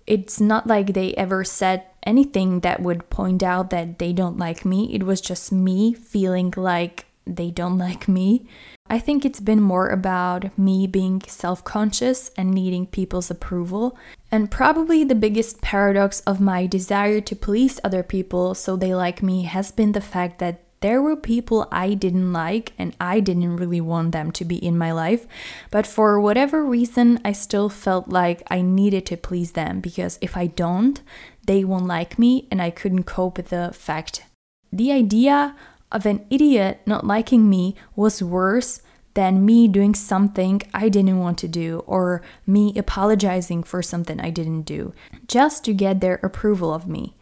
it's 0.07 0.41
not 0.41 0.67
like 0.67 0.93
they 0.93 1.15
ever 1.15 1.45
said 1.45 1.85
anything 2.05 2.61
that 2.61 2.81
would 2.81 3.09
point 3.11 3.43
out 3.43 3.71
that 3.71 3.99
they 3.99 4.13
don't 4.13 4.39
like 4.39 4.65
me. 4.65 4.93
It 4.95 5.05
was 5.05 5.21
just 5.21 5.53
me 5.53 5.95
feeling 5.95 6.53
like 6.57 7.07
they 7.27 7.51
don't 7.51 7.79
like 7.79 8.07
me. 8.09 8.47
I 8.89 8.99
think 8.99 9.25
it's 9.25 9.41
been 9.41 9.63
more 9.63 9.89
about 9.89 10.57
me 10.59 10.87
being 10.87 11.23
self 11.27 11.65
conscious 11.65 12.31
and 12.37 12.51
needing 12.51 12.87
people's 12.87 13.31
approval. 13.31 13.97
And 14.31 14.51
probably 14.51 15.05
the 15.05 15.15
biggest 15.15 15.63
paradox 15.63 16.21
of 16.21 16.41
my 16.41 16.67
desire 16.67 17.21
to 17.23 17.37
please 17.37 17.81
other 17.83 18.03
people 18.03 18.55
so 18.55 18.77
they 18.77 18.95
like 18.95 19.23
me 19.23 19.45
has 19.45 19.71
been 19.71 19.93
the 19.93 20.01
fact 20.01 20.39
that 20.41 20.61
there 20.85 21.01
were 21.01 21.17
people 21.17 21.67
I 21.73 21.95
didn't 21.95 22.35
like 22.35 22.75
and 22.77 22.95
I 23.01 23.21
didn't 23.21 23.57
really 23.57 23.81
want 23.81 24.13
them 24.13 24.31
to 24.33 24.45
be 24.45 24.57
in 24.57 24.77
my 24.77 24.93
life. 24.93 25.27
But 25.71 25.87
for 25.87 26.21
whatever 26.21 26.63
reason, 26.63 27.21
I 27.25 27.33
still 27.33 27.71
felt 27.71 28.11
like 28.11 28.43
I 28.51 28.61
needed 28.61 29.07
to 29.07 29.17
please 29.17 29.53
them 29.53 29.81
because 29.81 30.19
if 30.21 30.37
I 30.37 30.47
don't, 30.47 31.01
they 31.47 31.65
won't 31.65 31.87
like 31.87 32.19
me 32.19 32.49
and 32.51 32.61
I 32.61 32.69
couldn't 32.69 33.05
cope 33.05 33.39
with 33.39 33.49
the 33.49 33.71
fact. 33.73 34.25
The 34.71 34.93
idea 34.93 35.57
of 35.95 36.05
an 36.05 36.27
idiot 36.29 36.81
not 36.85 37.07
liking 37.07 37.49
me 37.49 37.75
was 37.97 38.23
worse 38.23 38.83
than 39.15 39.47
me 39.47 39.69
doing 39.69 39.95
something 39.95 40.61
I 40.75 40.89
didn't 40.89 41.21
want 41.21 41.39
to 41.39 41.49
do 41.49 41.85
or 41.87 42.21
me 42.47 42.77
apologizing 42.77 43.63
for 43.63 43.81
something 43.81 44.21
I 44.21 44.31
didn't 44.31 44.63
do 44.63 44.93
just 45.29 45.65
to 45.65 45.73
get 45.73 46.01
their 46.01 46.17
approval 46.17 46.75
of 46.75 46.87
me. 46.89 47.17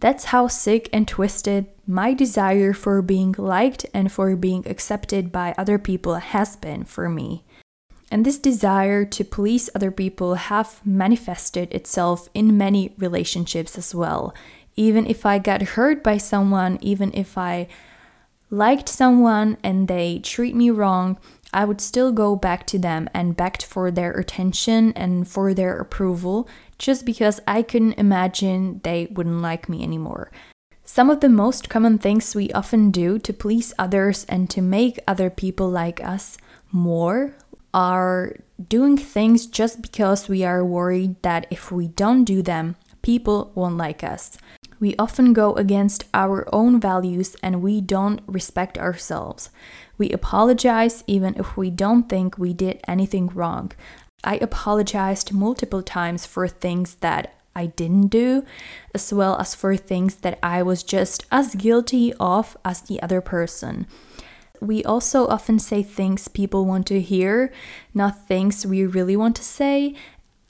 That's 0.00 0.26
how 0.26 0.48
sick 0.48 0.88
and 0.92 1.06
twisted 1.06 1.66
my 1.86 2.14
desire 2.14 2.72
for 2.72 3.02
being 3.02 3.34
liked 3.38 3.86
and 3.92 4.10
for 4.10 4.34
being 4.36 4.66
accepted 4.66 5.30
by 5.30 5.54
other 5.58 5.78
people 5.78 6.16
has 6.16 6.56
been 6.56 6.84
for 6.84 7.08
me. 7.08 7.44
And 8.10 8.26
this 8.26 8.38
desire 8.38 9.04
to 9.04 9.24
please 9.24 9.70
other 9.74 9.90
people 9.90 10.34
have 10.34 10.84
manifested 10.84 11.72
itself 11.72 12.28
in 12.34 12.58
many 12.58 12.94
relationships 12.98 13.78
as 13.78 13.94
well. 13.94 14.34
Even 14.76 15.06
if 15.06 15.24
I 15.24 15.38
got 15.38 15.62
hurt 15.62 16.02
by 16.02 16.18
someone, 16.18 16.78
even 16.80 17.12
if 17.14 17.38
I 17.38 17.68
liked 18.52 18.86
someone 18.88 19.56
and 19.64 19.88
they 19.88 20.18
treat 20.18 20.54
me 20.54 20.70
wrong, 20.70 21.18
I 21.54 21.64
would 21.64 21.80
still 21.80 22.12
go 22.12 22.36
back 22.36 22.66
to 22.68 22.78
them 22.78 23.08
and 23.14 23.36
begged 23.36 23.62
for 23.62 23.90
their 23.90 24.12
attention 24.12 24.92
and 24.92 25.26
for 25.26 25.54
their 25.54 25.78
approval 25.78 26.48
just 26.78 27.04
because 27.06 27.40
I 27.48 27.62
couldn't 27.62 27.94
imagine 27.94 28.80
they 28.84 29.08
wouldn't 29.10 29.40
like 29.40 29.68
me 29.68 29.82
anymore. 29.82 30.30
Some 30.84 31.08
of 31.08 31.20
the 31.20 31.30
most 31.30 31.70
common 31.70 31.98
things 31.98 32.34
we 32.34 32.52
often 32.52 32.90
do 32.90 33.18
to 33.20 33.32
please 33.32 33.72
others 33.78 34.26
and 34.28 34.50
to 34.50 34.60
make 34.60 34.98
other 35.08 35.30
people 35.30 35.70
like 35.70 36.04
us 36.04 36.36
more 36.70 37.34
are 37.72 38.36
doing 38.68 38.98
things 38.98 39.46
just 39.46 39.80
because 39.80 40.28
we 40.28 40.44
are 40.44 40.64
worried 40.64 41.16
that 41.22 41.46
if 41.50 41.72
we 41.72 41.88
don't 41.88 42.24
do 42.24 42.42
them, 42.42 42.76
people 43.00 43.50
won't 43.54 43.78
like 43.78 44.04
us. 44.04 44.36
We 44.82 44.96
often 44.98 45.32
go 45.32 45.54
against 45.54 46.06
our 46.12 46.44
own 46.52 46.80
values 46.80 47.36
and 47.40 47.62
we 47.62 47.80
don't 47.80 48.20
respect 48.26 48.76
ourselves. 48.76 49.48
We 49.96 50.10
apologize 50.10 51.04
even 51.06 51.36
if 51.36 51.56
we 51.56 51.70
don't 51.70 52.08
think 52.08 52.36
we 52.36 52.52
did 52.52 52.80
anything 52.88 53.28
wrong. 53.28 53.70
I 54.24 54.38
apologized 54.38 55.32
multiple 55.32 55.84
times 55.84 56.26
for 56.26 56.48
things 56.48 56.96
that 56.96 57.32
I 57.54 57.66
didn't 57.66 58.08
do, 58.08 58.44
as 58.92 59.14
well 59.14 59.36
as 59.36 59.54
for 59.54 59.76
things 59.76 60.16
that 60.16 60.40
I 60.42 60.64
was 60.64 60.82
just 60.82 61.26
as 61.30 61.54
guilty 61.54 62.12
of 62.18 62.56
as 62.64 62.80
the 62.80 63.00
other 63.00 63.20
person. 63.20 63.86
We 64.60 64.82
also 64.82 65.28
often 65.28 65.60
say 65.60 65.84
things 65.84 66.26
people 66.26 66.66
want 66.66 66.88
to 66.88 67.00
hear, 67.00 67.52
not 67.94 68.26
things 68.26 68.66
we 68.66 68.84
really 68.86 69.16
want 69.16 69.36
to 69.36 69.44
say, 69.44 69.94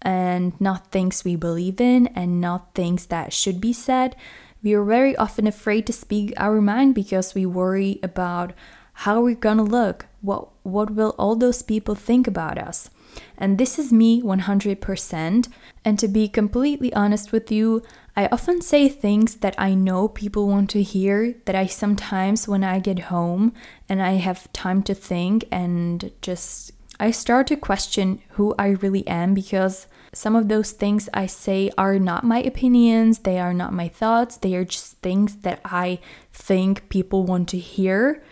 and 0.02 0.60
not 0.60 0.90
things 0.90 1.24
we 1.24 1.36
believe 1.36 1.80
in 1.80 2.08
and 2.08 2.40
not 2.40 2.74
things 2.74 3.06
that 3.06 3.32
should 3.32 3.60
be 3.60 3.72
said. 3.72 4.16
We 4.62 4.74
are 4.74 4.84
very 4.84 5.16
often 5.16 5.46
afraid 5.46 5.86
to 5.86 5.92
speak 5.92 6.32
our 6.36 6.60
mind 6.60 6.94
because 6.94 7.34
we 7.34 7.46
worry 7.46 7.98
about 8.02 8.52
how 8.92 9.22
we're 9.22 9.34
gonna 9.34 9.64
look, 9.64 10.06
what 10.20 10.48
what 10.62 10.90
will 10.90 11.14
all 11.18 11.34
those 11.34 11.62
people 11.62 11.94
think 11.94 12.26
about 12.26 12.58
us. 12.58 12.90
And 13.36 13.58
this 13.58 13.78
is 13.78 13.92
me 13.92 14.22
100%. 14.22 15.48
And 15.84 15.98
to 15.98 16.08
be 16.08 16.28
completely 16.28 16.92
honest 16.94 17.32
with 17.32 17.50
you, 17.50 17.82
I 18.16 18.26
often 18.26 18.60
say 18.60 18.88
things 18.88 19.36
that 19.36 19.54
I 19.58 19.74
know 19.74 20.08
people 20.08 20.48
want 20.48 20.70
to 20.70 20.82
hear 20.82 21.34
that 21.46 21.54
I 21.54 21.66
sometimes 21.66 22.46
when 22.46 22.62
I 22.62 22.78
get 22.78 23.10
home 23.10 23.52
and 23.88 24.02
I 24.02 24.12
have 24.12 24.52
time 24.52 24.82
to 24.84 24.94
think 24.94 25.44
and 25.50 26.12
just 26.22 26.72
I 27.00 27.10
start 27.10 27.48
to 27.48 27.56
question 27.56 28.20
who 28.30 28.54
I 28.58 28.68
really 28.68 29.06
am 29.08 29.34
because 29.34 29.86
some 30.14 30.36
of 30.36 30.48
those 30.48 30.72
things 30.72 31.08
I 31.14 31.26
say 31.26 31.70
are 31.78 31.98
not 31.98 32.22
my 32.24 32.42
opinions, 32.42 33.20
they 33.20 33.38
are 33.38 33.54
not 33.54 33.72
my 33.72 33.88
thoughts, 33.88 34.36
they 34.36 34.54
are 34.54 34.64
just 34.64 34.98
things 34.98 35.36
that 35.36 35.60
I 35.64 36.00
think 36.32 36.88
people 36.90 37.24
want 37.24 37.48
to 37.50 37.58
hear. 37.58 38.22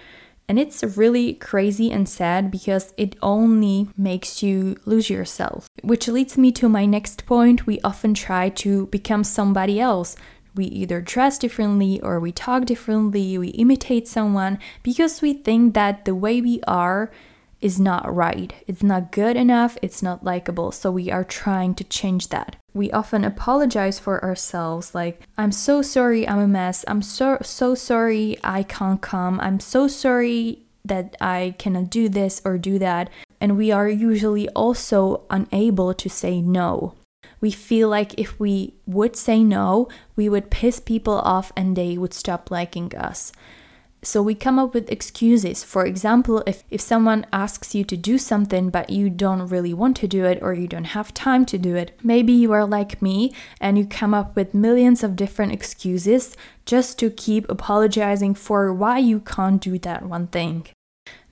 And 0.47 0.59
it's 0.59 0.83
really 0.83 1.35
crazy 1.35 1.93
and 1.93 2.09
sad 2.09 2.51
because 2.51 2.93
it 2.97 3.15
only 3.23 3.89
makes 3.97 4.43
you 4.43 4.77
lose 4.85 5.09
yourself. 5.09 5.69
Which 5.83 6.09
leads 6.09 6.37
me 6.37 6.51
to 6.53 6.69
my 6.69 6.87
next 6.87 7.25
point. 7.25 7.67
We 7.69 7.81
often 7.83 8.15
try 8.15 8.49
to 8.49 8.87
become 8.87 9.23
somebody 9.23 9.81
else, 9.81 10.17
We 10.55 10.65
either 10.67 11.01
dress 11.01 11.39
differently 11.39 12.01
or 12.01 12.19
we 12.19 12.33
talk 12.33 12.65
differently, 12.65 13.39
we 13.39 13.49
imitate 13.49 14.09
someone 14.09 14.59
because 14.83 15.23
we 15.23 15.35
think 15.35 15.75
that 15.75 16.05
the 16.05 16.15
way 16.15 16.41
we 16.41 16.61
are 16.67 17.11
is 17.61 17.79
not 17.79 18.13
right. 18.15 18.53
It's 18.67 18.83
not 18.83 19.13
good 19.13 19.37
enough, 19.37 19.77
it's 19.83 20.03
not 20.03 20.25
likable. 20.25 20.73
So 20.73 20.91
we 20.91 21.11
are 21.11 21.25
trying 21.25 21.75
to 21.75 21.85
change 21.85 22.29
that. 22.29 22.57
We 22.73 22.91
often 22.93 23.25
apologize 23.25 23.99
for 23.99 24.23
ourselves 24.25 24.95
like 24.95 25.23
I'm 25.37 25.53
so 25.53 25.83
sorry 25.83 26.27
I'm 26.27 26.39
a 26.39 26.49
mess. 26.49 26.85
I'm 26.89 27.03
so 27.03 27.39
so 27.43 27.75
sorry 27.75 28.39
I 28.43 28.63
can't 28.63 29.01
come. 29.01 29.41
I'm 29.41 29.61
so 29.61 29.89
sorry 29.89 30.63
that 30.85 31.17
I 31.21 31.55
cannot 31.59 31.91
do 31.91 32.09
this 32.09 32.41
or 32.45 32.59
do 32.59 32.79
that. 32.79 33.11
And 33.41 33.57
we 33.57 33.71
are 33.71 33.89
usually 33.89 34.49
also 34.51 35.25
unable 35.31 35.95
to 35.95 36.09
say 36.09 36.41
no. 36.41 36.95
We 37.41 37.51
feel 37.51 37.89
like 37.89 38.19
if 38.19 38.39
we 38.39 38.75
would 38.87 39.17
say 39.17 39.43
no, 39.43 39.89
we 40.15 40.29
would 40.29 40.51
piss 40.51 40.79
people 40.79 41.19
off 41.21 41.53
and 41.57 41.75
they 41.75 41.97
would 41.97 42.13
stop 42.13 42.51
liking 42.51 42.95
us. 42.95 43.33
So 44.03 44.23
we 44.23 44.35
come 44.35 44.59
up 44.59 44.73
with 44.73 44.91
excuses. 44.91 45.63
For 45.63 45.85
example, 45.85 46.43
if, 46.47 46.65
if 46.71 46.81
someone 46.81 47.27
asks 47.33 47.75
you 47.75 47.85
to 47.85 47.97
do 47.97 48.17
something 48.17 48.71
but 48.71 48.89
you 48.89 49.11
don't 49.11 49.47
really 49.49 49.75
want 49.75 49.97
to 49.99 50.09
do 50.09 50.25
it 50.25 50.39
or 50.41 50.55
you 50.55 50.67
don't 50.67 50.97
have 50.97 51.13
time 51.13 51.45
to 51.47 51.59
do 51.59 51.77
it, 51.77 51.99
maybe 52.03 52.33
you 52.33 52.53
are 52.53 52.65
like 52.65 53.03
me 53.03 53.35
and 53.61 53.77
you 53.77 53.85
come 53.85 54.15
up 54.15 54.35
with 54.35 54.55
millions 54.55 55.05
of 55.05 55.17
different 55.17 55.53
excuses 55.53 56.35
just 56.65 56.99
to 56.99 57.11
keep 57.11 57.49
apologizing 57.51 58.35
for 58.35 58.73
why 58.73 58.99
you 58.99 59.21
can't 59.21 59.61
do 59.61 59.79
that 59.79 60.07
one 60.07 60.29
thing. 60.29 60.67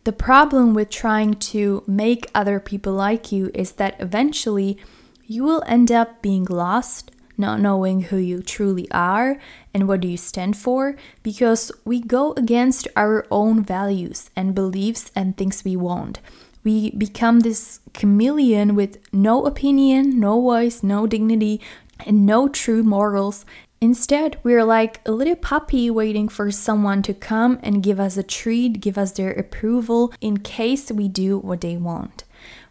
The 0.05 0.13
problem 0.13 0.75
with 0.75 0.91
trying 0.91 1.35
to 1.35 1.83
make 1.87 2.31
other 2.35 2.61
people 2.61 2.93
like 2.93 3.33
you 3.33 3.51
is 3.55 3.73
that 3.73 3.97
eventually 3.99 4.79
you 5.25 5.43
will 5.43 5.63
end 5.67 5.91
up 5.91 6.23
being 6.23 6.45
lost 6.45 7.11
not 7.39 7.61
knowing 7.61 8.03
who 8.03 8.17
you 8.17 8.43
truly 8.43 8.91
are 8.91 9.39
and 9.73 9.87
what 9.87 10.01
do 10.01 10.09
you 10.09 10.17
stand 10.17 10.57
for 10.57 10.97
because 11.23 11.71
we 11.85 12.01
go 12.01 12.33
against 12.33 12.89
our 12.97 13.27
own 13.31 13.63
values 13.63 14.31
and 14.35 14.55
beliefs 14.55 15.11
and 15.15 15.37
things 15.37 15.65
we 15.65 15.77
want. 15.77 16.21
We 16.65 16.91
become 16.91 17.41
this 17.41 17.81
chameleon 17.95 18.75
with 18.75 18.99
no 19.13 19.47
opinion, 19.47 20.19
no 20.19 20.41
voice, 20.41 20.83
no 20.83 21.07
dignity, 21.07 21.61
and 22.05 22.27
no 22.27 22.49
true 22.49 22.83
morals. 22.83 23.45
Instead, 23.81 24.39
we're 24.43 24.65
like 24.65 25.01
a 25.07 25.13
little 25.13 25.37
puppy 25.37 25.89
waiting 25.89 26.29
for 26.29 26.51
someone 26.51 27.01
to 27.03 27.15
come 27.15 27.61
and 27.63 27.83
give 27.83 28.01
us 28.01 28.17
a 28.17 28.25
treat, 28.25 28.81
give 28.81 28.99
us 28.99 29.13
their 29.13 29.31
approval 29.31 30.13
in 30.21 30.39
case 30.39 30.91
we 30.91 31.07
do 31.07 31.39
what 31.39 31.61
they 31.61 31.77
want. 31.77 32.25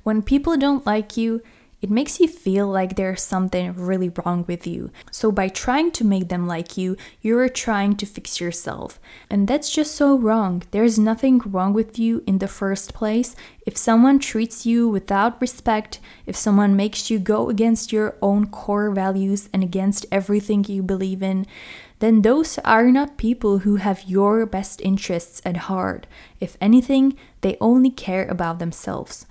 When 0.04 0.22
people 0.22 0.58
don't 0.58 0.86
like 0.86 1.16
you, 1.16 1.42
it 1.80 1.92
makes 1.92 2.20
you 2.20 2.28
feel 2.28 2.68
like 2.68 2.96
there's 2.96 3.22
something 3.22 3.74
really 3.74 4.10
wrong 4.10 4.46
with 4.48 4.66
you. 4.66 4.90
So, 5.12 5.32
by 5.32 5.48
trying 5.48 5.92
to 5.92 6.04
make 6.04 6.30
them 6.30 6.48
like 6.48 6.76
you, 6.76 6.98
you're 7.22 7.50
trying 7.50 7.96
to 7.98 8.06
fix 8.06 8.42
yourself. 8.42 9.00
And 9.30 9.48
that's 9.48 9.70
just 9.70 9.94
so 9.94 10.18
wrong. 10.18 10.64
There's 10.72 10.98
nothing 10.98 11.38
wrong 11.40 11.74
with 11.74 12.00
you 12.00 12.24
in 12.26 12.40
the 12.40 12.48
first 12.48 12.96
place. 12.96 13.36
If 13.66 13.78
someone 13.78 14.18
treats 14.18 14.66
you 14.66 14.90
without 14.90 15.40
respect, 15.40 16.00
if 16.26 16.36
someone 16.36 16.76
makes 16.76 17.12
you 17.12 17.20
go 17.20 17.50
against 17.50 17.94
your 17.94 18.16
own 18.24 18.48
core 18.48 18.90
values 18.90 19.48
and 19.54 19.62
against 19.62 20.08
everything 20.12 20.66
you 20.68 20.82
believe 20.82 21.22
in, 21.22 21.46
then 22.00 22.22
those 22.22 22.58
are 22.60 22.92
not 22.92 23.18
people 23.18 23.60
who 23.60 23.78
have 23.78 24.04
your 24.08 24.46
best 24.46 24.82
interests 24.82 25.42
at 25.46 25.58
heart. 25.58 26.08
If 26.40 26.58
anything, 26.62 27.18
they 27.42 27.58
only 27.60 27.90
care 27.90 28.28
about 28.28 28.60
themselves. 28.60 29.26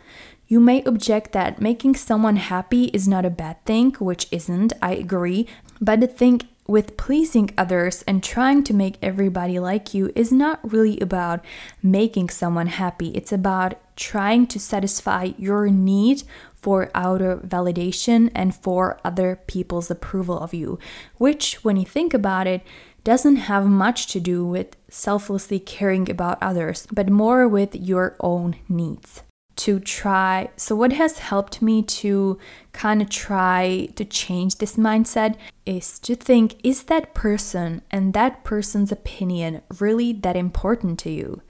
You 0.49 0.61
may 0.61 0.83
object 0.85 1.33
that 1.33 1.61
making 1.61 1.97
someone 1.97 2.37
happy 2.37 2.85
is 2.87 3.09
not 3.09 3.25
a 3.25 3.31
bad 3.31 3.65
thing, 3.65 3.93
which 3.99 4.29
isn't, 4.31 4.73
I 4.81 4.95
agree, 4.95 5.49
but 5.81 6.01
the 6.01 6.07
thing 6.07 6.43
with 6.69 6.97
pleasing 6.97 7.51
others 7.59 8.03
and 8.07 8.23
trying 8.23 8.63
to 8.65 8.75
make 8.75 8.97
everybody 9.03 9.59
like 9.59 9.93
you 9.93 10.13
is 10.15 10.31
not 10.33 10.61
really 10.73 11.01
about 11.01 11.45
making 11.83 12.29
someone 12.29 12.69
happy. 12.69 13.09
It's 13.09 13.33
about 13.33 13.75
trying 13.97 14.47
to 14.49 14.61
satisfy 14.61 15.31
your 15.37 15.69
need 15.69 16.23
for 16.55 16.91
outer 16.95 17.39
validation 17.39 18.31
and 18.35 18.55
for 18.55 19.01
other 19.05 19.41
people's 19.49 19.91
approval 19.91 20.39
of 20.39 20.55
you, 20.55 20.79
which, 21.17 21.65
when 21.65 21.77
you 21.77 21.85
think 21.85 22.15
about 22.15 22.47
it, 22.47 22.63
doesn't 23.03 23.37
have 23.37 23.67
much 23.67 24.09
to 24.09 24.21
do 24.21 24.45
with 24.45 24.77
selflessly 24.89 25.61
caring 25.61 26.11
about 26.11 26.39
others, 26.41 26.87
but 26.93 27.09
more 27.09 27.47
with 27.49 27.75
your 27.75 28.17
own 28.21 28.57
needs 28.69 29.23
to 29.57 29.81
try. 29.81 30.51
So, 30.57 30.77
what 30.77 30.93
has 30.93 31.19
helped 31.19 31.63
me 31.63 31.83
to 31.83 32.39
kind 32.73 33.03
of 33.03 33.09
try 33.09 33.89
to 33.97 34.05
change 34.05 34.57
this 34.57 34.77
mindset 34.77 35.37
is 35.65 35.99
to 36.01 36.15
think 36.15 36.57
is 36.63 36.85
that 36.85 37.15
person 37.15 37.83
and 37.91 38.15
that 38.15 38.45
person's 38.45 38.93
opinion 38.93 39.63
really 39.79 40.13
that 40.13 40.37
important 40.37 40.99
to 41.01 41.11
you? 41.11 41.43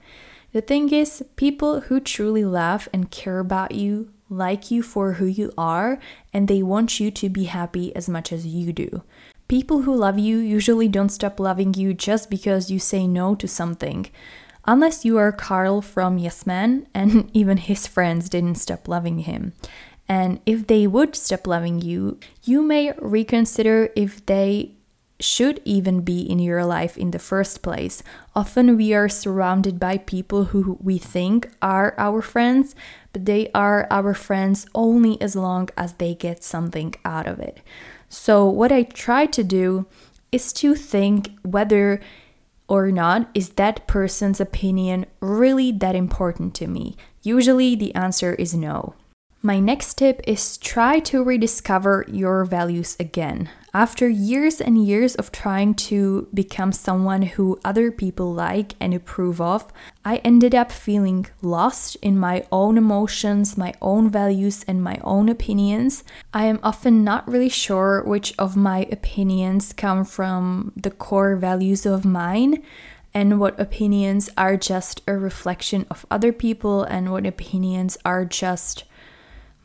The 0.53 0.61
thing 0.61 0.91
is, 0.91 1.23
people 1.35 1.81
who 1.81 1.99
truly 1.99 2.45
love 2.45 2.87
and 2.93 3.11
care 3.11 3.39
about 3.39 3.73
you 3.73 4.11
like 4.29 4.71
you 4.71 4.81
for 4.81 5.13
who 5.13 5.25
you 5.25 5.53
are 5.57 5.99
and 6.33 6.47
they 6.47 6.61
want 6.61 6.99
you 6.99 7.11
to 7.11 7.29
be 7.29 7.45
happy 7.45 7.95
as 7.95 8.09
much 8.09 8.31
as 8.31 8.45
you 8.45 8.73
do. 8.73 9.03
People 9.47 9.83
who 9.83 9.95
love 9.95 10.19
you 10.19 10.37
usually 10.37 10.89
don't 10.89 11.09
stop 11.09 11.39
loving 11.39 11.73
you 11.73 11.93
just 11.93 12.29
because 12.29 12.69
you 12.69 12.79
say 12.79 13.07
no 13.07 13.35
to 13.35 13.47
something. 13.47 14.09
Unless 14.67 15.05
you 15.05 15.17
are 15.17 15.31
Carl 15.31 15.81
from 15.81 16.17
Yes 16.17 16.45
Man, 16.45 16.87
and 16.93 17.31
even 17.33 17.57
his 17.57 17.87
friends 17.87 18.29
didn't 18.29 18.55
stop 18.55 18.87
loving 18.87 19.19
him. 19.19 19.53
And 20.09 20.39
if 20.45 20.67
they 20.67 20.87
would 20.87 21.15
stop 21.15 21.47
loving 21.47 21.81
you, 21.81 22.19
you 22.43 22.61
may 22.61 22.93
reconsider 22.99 23.89
if 23.95 24.25
they 24.25 24.73
should 25.19 25.59
even 25.65 26.01
be 26.01 26.21
in 26.21 26.37
your 26.37 26.63
life 26.63 26.97
in 26.97 27.11
the 27.11 27.19
first 27.19 27.61
place. 27.61 28.03
Often 28.35 28.77
we 28.77 28.93
are 28.93 29.09
surrounded 29.09 29.79
by 29.79 29.97
people 29.97 30.45
who 30.45 30.77
we 30.81 30.97
think 30.97 31.49
are 31.61 31.95
our 31.97 32.21
friends, 32.21 32.75
but 33.13 33.25
they 33.25 33.49
are 33.53 33.87
our 33.89 34.13
friends 34.13 34.67
only 34.75 35.19
as 35.19 35.35
long 35.35 35.69
as 35.75 35.93
they 35.93 36.13
get 36.13 36.43
something 36.43 36.93
out 37.03 37.25
of 37.25 37.39
it. 37.39 37.59
So, 38.09 38.45
what 38.45 38.71
I 38.71 38.83
try 38.83 39.25
to 39.25 39.43
do 39.43 39.87
is 40.31 40.53
to 40.53 40.75
think 40.75 41.31
whether 41.41 41.99
or 42.67 42.91
not 42.91 43.29
is 43.33 43.49
that 43.51 43.87
person's 43.87 44.39
opinion 44.39 45.05
really 45.19 45.71
that 45.71 45.95
important 45.95 46.53
to 46.55 46.67
me? 46.67 46.95
Usually 47.23 47.75
the 47.75 47.93
answer 47.95 48.33
is 48.35 48.53
no. 48.53 48.95
My 49.41 49.59
next 49.59 49.97
tip 49.99 50.21
is 50.27 50.57
try 50.57 50.99
to 50.99 51.23
rediscover 51.23 52.05
your 52.07 52.43
values 52.43 52.97
again. 52.99 53.49
After 53.77 54.09
years 54.09 54.59
and 54.59 54.83
years 54.83 55.13
of 55.13 55.31
trying 55.31 55.75
to 55.75 56.27
become 56.33 56.71
someone 56.71 57.21
who 57.21 57.59
other 57.63 57.91
people 57.91 58.33
like 58.33 58.73
and 58.79 58.91
approve 58.91 59.39
of, 59.39 59.71
I 60.03 60.15
ended 60.25 60.55
up 60.55 60.71
feeling 60.71 61.27
lost 61.43 61.95
in 61.97 62.17
my 62.17 62.43
own 62.51 62.79
emotions, 62.79 63.55
my 63.55 63.75
own 63.79 64.09
values, 64.09 64.65
and 64.67 64.83
my 64.83 64.99
own 65.03 65.29
opinions. 65.29 66.03
I 66.33 66.45
am 66.45 66.59
often 66.63 67.03
not 67.03 67.27
really 67.27 67.49
sure 67.49 68.03
which 68.03 68.33
of 68.39 68.57
my 68.57 68.87
opinions 68.91 69.73
come 69.73 70.05
from 70.05 70.71
the 70.75 70.89
core 70.89 71.35
values 71.35 71.85
of 71.85 72.03
mine 72.03 72.63
and 73.13 73.39
what 73.39 73.59
opinions 73.59 74.27
are 74.35 74.57
just 74.57 75.03
a 75.05 75.15
reflection 75.15 75.85
of 75.91 76.03
other 76.09 76.33
people 76.33 76.81
and 76.81 77.11
what 77.11 77.27
opinions 77.27 77.95
are 78.03 78.25
just 78.25 78.85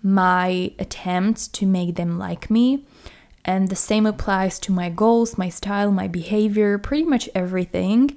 my 0.02 0.70
attempts 0.78 1.48
to 1.48 1.64
make 1.64 1.94
them 1.94 2.18
like 2.18 2.50
me. 2.50 2.84
And 3.44 3.68
the 3.68 3.76
same 3.76 4.06
applies 4.06 4.58
to 4.60 4.72
my 4.72 4.88
goals, 4.88 5.36
my 5.36 5.48
style, 5.48 5.90
my 5.90 6.08
behavior, 6.08 6.78
pretty 6.78 7.04
much 7.04 7.28
everything. 7.34 8.16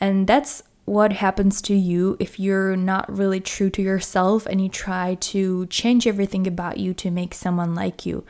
And 0.00 0.26
that's 0.26 0.62
what 0.84 1.12
happens 1.14 1.62
to 1.62 1.74
you 1.74 2.16
if 2.20 2.38
you're 2.38 2.76
not 2.76 3.10
really 3.10 3.40
true 3.40 3.70
to 3.70 3.82
yourself 3.82 4.46
and 4.46 4.60
you 4.60 4.68
try 4.68 5.14
to 5.14 5.66
change 5.66 6.06
everything 6.06 6.46
about 6.46 6.78
you 6.78 6.92
to 6.94 7.10
make 7.10 7.34
someone 7.34 7.74
like 7.74 8.04
you. 8.04 8.24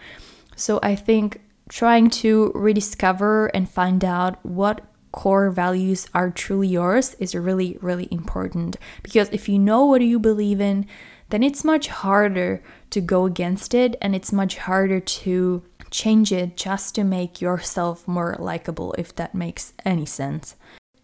So 0.54 0.78
I 0.82 0.94
think 0.94 1.40
trying 1.68 2.10
to 2.10 2.52
rediscover 2.54 3.46
and 3.46 3.68
find 3.68 4.04
out 4.04 4.44
what 4.44 4.82
core 5.12 5.50
values 5.50 6.08
are 6.12 6.30
truly 6.30 6.66
yours 6.66 7.14
is 7.20 7.36
really 7.36 7.78
really 7.80 8.08
important 8.10 8.76
because 9.04 9.28
if 9.30 9.48
you 9.48 9.56
know 9.56 9.84
what 9.84 10.02
you 10.02 10.18
believe 10.18 10.60
in 10.60 10.84
then 11.28 11.40
it's 11.40 11.62
much 11.62 11.86
harder 11.86 12.60
to 12.94 13.00
go 13.00 13.26
against 13.26 13.74
it 13.74 13.96
and 14.00 14.14
it's 14.14 14.32
much 14.32 14.56
harder 14.56 15.00
to 15.00 15.62
change 15.90 16.32
it 16.32 16.56
just 16.56 16.94
to 16.94 17.04
make 17.04 17.40
yourself 17.40 18.06
more 18.08 18.36
likable, 18.38 18.94
if 18.96 19.14
that 19.16 19.34
makes 19.34 19.72
any 19.84 20.06
sense. 20.06 20.56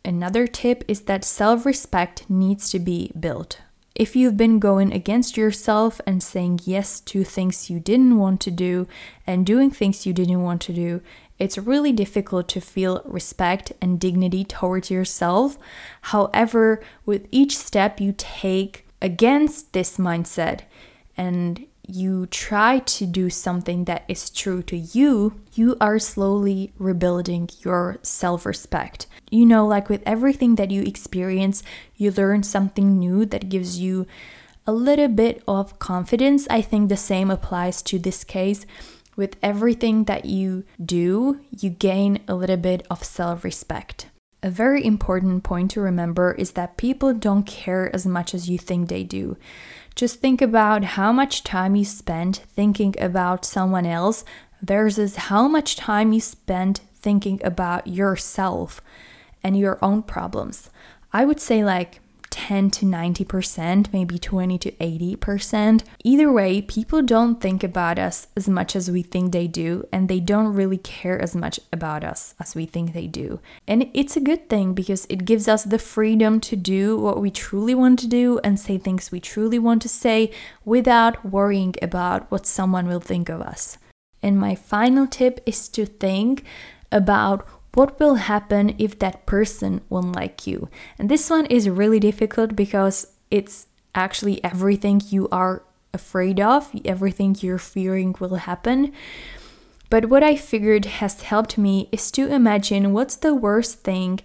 Another 0.04 0.46
tip 0.46 0.84
is 0.88 1.02
that 1.02 1.24
self 1.24 1.66
respect 1.66 2.28
needs 2.30 2.70
to 2.70 2.78
be 2.78 3.12
built. 3.18 3.60
If 3.94 4.16
you've 4.16 4.36
been 4.36 4.58
going 4.58 4.92
against 4.92 5.36
yourself 5.36 6.00
and 6.06 6.22
saying 6.22 6.60
yes 6.64 7.00
to 7.00 7.22
things 7.22 7.68
you 7.68 7.80
didn't 7.80 8.18
want 8.18 8.40
to 8.42 8.50
do 8.50 8.86
and 9.26 9.44
doing 9.44 9.70
things 9.70 10.06
you 10.06 10.12
didn't 10.12 10.42
want 10.42 10.62
to 10.62 10.72
do, 10.72 11.02
it's 11.38 11.58
really 11.58 11.92
difficult 11.92 12.48
to 12.48 12.60
feel 12.60 13.02
respect 13.04 13.72
and 13.82 14.00
dignity 14.00 14.44
towards 14.44 14.90
yourself. 14.90 15.58
However, 16.02 16.82
with 17.04 17.26
each 17.30 17.56
step 17.56 18.00
you 18.00 18.14
take 18.16 18.86
against 19.02 19.72
this 19.72 19.96
mindset 19.96 20.60
and 21.16 21.66
you 21.94 22.26
try 22.26 22.78
to 22.78 23.06
do 23.06 23.30
something 23.30 23.84
that 23.84 24.04
is 24.08 24.30
true 24.30 24.62
to 24.64 24.76
you, 24.76 25.40
you 25.54 25.76
are 25.80 25.98
slowly 25.98 26.72
rebuilding 26.78 27.48
your 27.60 27.98
self 28.02 28.46
respect. 28.46 29.06
You 29.30 29.46
know, 29.46 29.66
like 29.66 29.88
with 29.88 30.02
everything 30.06 30.56
that 30.56 30.70
you 30.70 30.82
experience, 30.82 31.62
you 31.96 32.10
learn 32.10 32.42
something 32.42 32.98
new 32.98 33.24
that 33.26 33.48
gives 33.48 33.78
you 33.78 34.06
a 34.66 34.72
little 34.72 35.08
bit 35.08 35.42
of 35.48 35.78
confidence. 35.78 36.46
I 36.48 36.62
think 36.62 36.88
the 36.88 36.96
same 36.96 37.30
applies 37.30 37.82
to 37.82 37.98
this 37.98 38.24
case. 38.24 38.66
With 39.16 39.36
everything 39.42 40.04
that 40.04 40.24
you 40.24 40.64
do, 40.82 41.40
you 41.58 41.70
gain 41.70 42.20
a 42.26 42.34
little 42.34 42.56
bit 42.56 42.86
of 42.90 43.04
self 43.04 43.44
respect. 43.44 44.06
A 44.42 44.50
very 44.50 44.82
important 44.82 45.42
point 45.42 45.72
to 45.72 45.82
remember 45.82 46.32
is 46.32 46.52
that 46.52 46.78
people 46.78 47.12
don't 47.12 47.46
care 47.46 47.94
as 47.94 48.06
much 48.06 48.32
as 48.32 48.48
you 48.48 48.56
think 48.56 48.88
they 48.88 49.04
do. 49.04 49.36
Just 49.94 50.20
think 50.20 50.40
about 50.40 50.84
how 50.84 51.12
much 51.12 51.44
time 51.44 51.76
you 51.76 51.84
spend 51.84 52.36
thinking 52.36 52.94
about 53.00 53.44
someone 53.44 53.86
else 53.86 54.24
versus 54.62 55.16
how 55.16 55.48
much 55.48 55.76
time 55.76 56.12
you 56.12 56.20
spend 56.20 56.80
thinking 56.94 57.40
about 57.44 57.86
yourself 57.86 58.80
and 59.42 59.58
your 59.58 59.78
own 59.82 60.02
problems. 60.02 60.70
I 61.12 61.24
would 61.24 61.40
say 61.40 61.64
like 61.64 62.00
10 62.40 62.70
to 62.70 62.86
90%, 62.86 63.92
maybe 63.92 64.18
20 64.18 64.56
to 64.56 64.72
80%. 64.72 65.84
Either 66.02 66.32
way, 66.32 66.62
people 66.62 67.02
don't 67.02 67.38
think 67.38 67.62
about 67.62 67.98
us 67.98 68.28
as 68.34 68.48
much 68.48 68.74
as 68.74 68.90
we 68.90 69.02
think 69.02 69.32
they 69.32 69.46
do, 69.46 69.86
and 69.92 70.08
they 70.08 70.20
don't 70.20 70.54
really 70.54 70.78
care 70.78 71.20
as 71.20 71.36
much 71.36 71.60
about 71.70 72.02
us 72.02 72.34
as 72.40 72.54
we 72.54 72.64
think 72.64 72.94
they 72.94 73.06
do. 73.06 73.40
And 73.68 73.90
it's 73.92 74.16
a 74.16 74.26
good 74.30 74.48
thing 74.48 74.72
because 74.72 75.06
it 75.10 75.26
gives 75.26 75.48
us 75.48 75.64
the 75.64 75.78
freedom 75.78 76.40
to 76.40 76.56
do 76.56 76.96
what 76.96 77.20
we 77.20 77.30
truly 77.30 77.74
want 77.74 77.98
to 77.98 78.06
do 78.06 78.40
and 78.42 78.58
say 78.58 78.78
things 78.78 79.12
we 79.12 79.20
truly 79.20 79.58
want 79.58 79.82
to 79.82 79.88
say 79.90 80.32
without 80.64 81.22
worrying 81.22 81.74
about 81.82 82.30
what 82.30 82.46
someone 82.46 82.86
will 82.86 83.00
think 83.00 83.28
of 83.28 83.42
us. 83.42 83.76
And 84.22 84.38
my 84.38 84.54
final 84.54 85.06
tip 85.06 85.42
is 85.44 85.68
to 85.68 85.84
think 85.84 86.44
about 86.90 87.46
what 87.74 88.00
will 88.00 88.16
happen 88.16 88.74
if 88.78 88.98
that 88.98 89.26
person 89.26 89.80
won't 89.88 90.16
like 90.16 90.46
you? 90.46 90.68
And 90.98 91.08
this 91.08 91.30
one 91.30 91.46
is 91.46 91.68
really 91.68 92.00
difficult 92.00 92.56
because 92.56 93.06
it's 93.30 93.66
actually 93.94 94.42
everything 94.42 95.00
you 95.08 95.28
are 95.30 95.62
afraid 95.92 96.40
of, 96.40 96.70
everything 96.84 97.36
you're 97.40 97.58
fearing 97.58 98.14
will 98.18 98.36
happen. 98.36 98.92
But 99.88 100.06
what 100.06 100.22
I 100.22 100.36
figured 100.36 100.84
has 100.84 101.22
helped 101.22 101.58
me 101.58 101.88
is 101.90 102.10
to 102.12 102.32
imagine 102.32 102.92
what's 102.92 103.16
the 103.16 103.34
worst 103.34 103.80
thing 103.80 104.20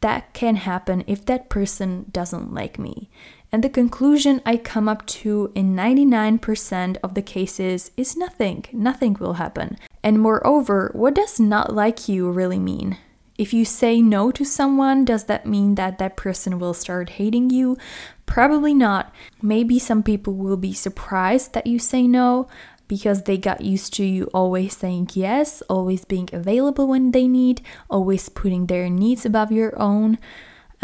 that 0.00 0.32
can 0.34 0.56
happen 0.56 1.04
if 1.06 1.24
that 1.26 1.48
person 1.48 2.06
doesn't 2.10 2.52
like 2.52 2.78
me. 2.78 3.08
And 3.54 3.62
the 3.62 3.68
conclusion 3.68 4.42
I 4.44 4.56
come 4.56 4.88
up 4.88 5.06
to 5.22 5.52
in 5.54 5.76
99% 5.76 6.96
of 7.04 7.14
the 7.14 7.22
cases 7.22 7.92
is 7.96 8.16
nothing. 8.16 8.64
Nothing 8.72 9.16
will 9.20 9.34
happen. 9.34 9.78
And 10.02 10.18
moreover, 10.18 10.90
what 10.92 11.14
does 11.14 11.38
not 11.38 11.72
like 11.72 12.08
you 12.08 12.32
really 12.32 12.58
mean? 12.58 12.98
If 13.38 13.54
you 13.54 13.64
say 13.64 14.02
no 14.02 14.32
to 14.32 14.44
someone, 14.44 15.04
does 15.04 15.26
that 15.26 15.46
mean 15.46 15.76
that 15.76 15.98
that 15.98 16.16
person 16.16 16.58
will 16.58 16.74
start 16.74 17.10
hating 17.10 17.50
you? 17.50 17.78
Probably 18.26 18.74
not. 18.74 19.14
Maybe 19.40 19.78
some 19.78 20.02
people 20.02 20.34
will 20.34 20.56
be 20.56 20.72
surprised 20.72 21.52
that 21.52 21.68
you 21.68 21.78
say 21.78 22.08
no 22.08 22.48
because 22.88 23.22
they 23.22 23.38
got 23.38 23.60
used 23.60 23.94
to 23.94 24.04
you 24.04 24.28
always 24.34 24.76
saying 24.76 25.10
yes, 25.14 25.62
always 25.70 26.04
being 26.04 26.28
available 26.32 26.88
when 26.88 27.12
they 27.12 27.28
need, 27.28 27.62
always 27.88 28.28
putting 28.28 28.66
their 28.66 28.90
needs 28.90 29.24
above 29.24 29.52
your 29.52 29.80
own. 29.80 30.18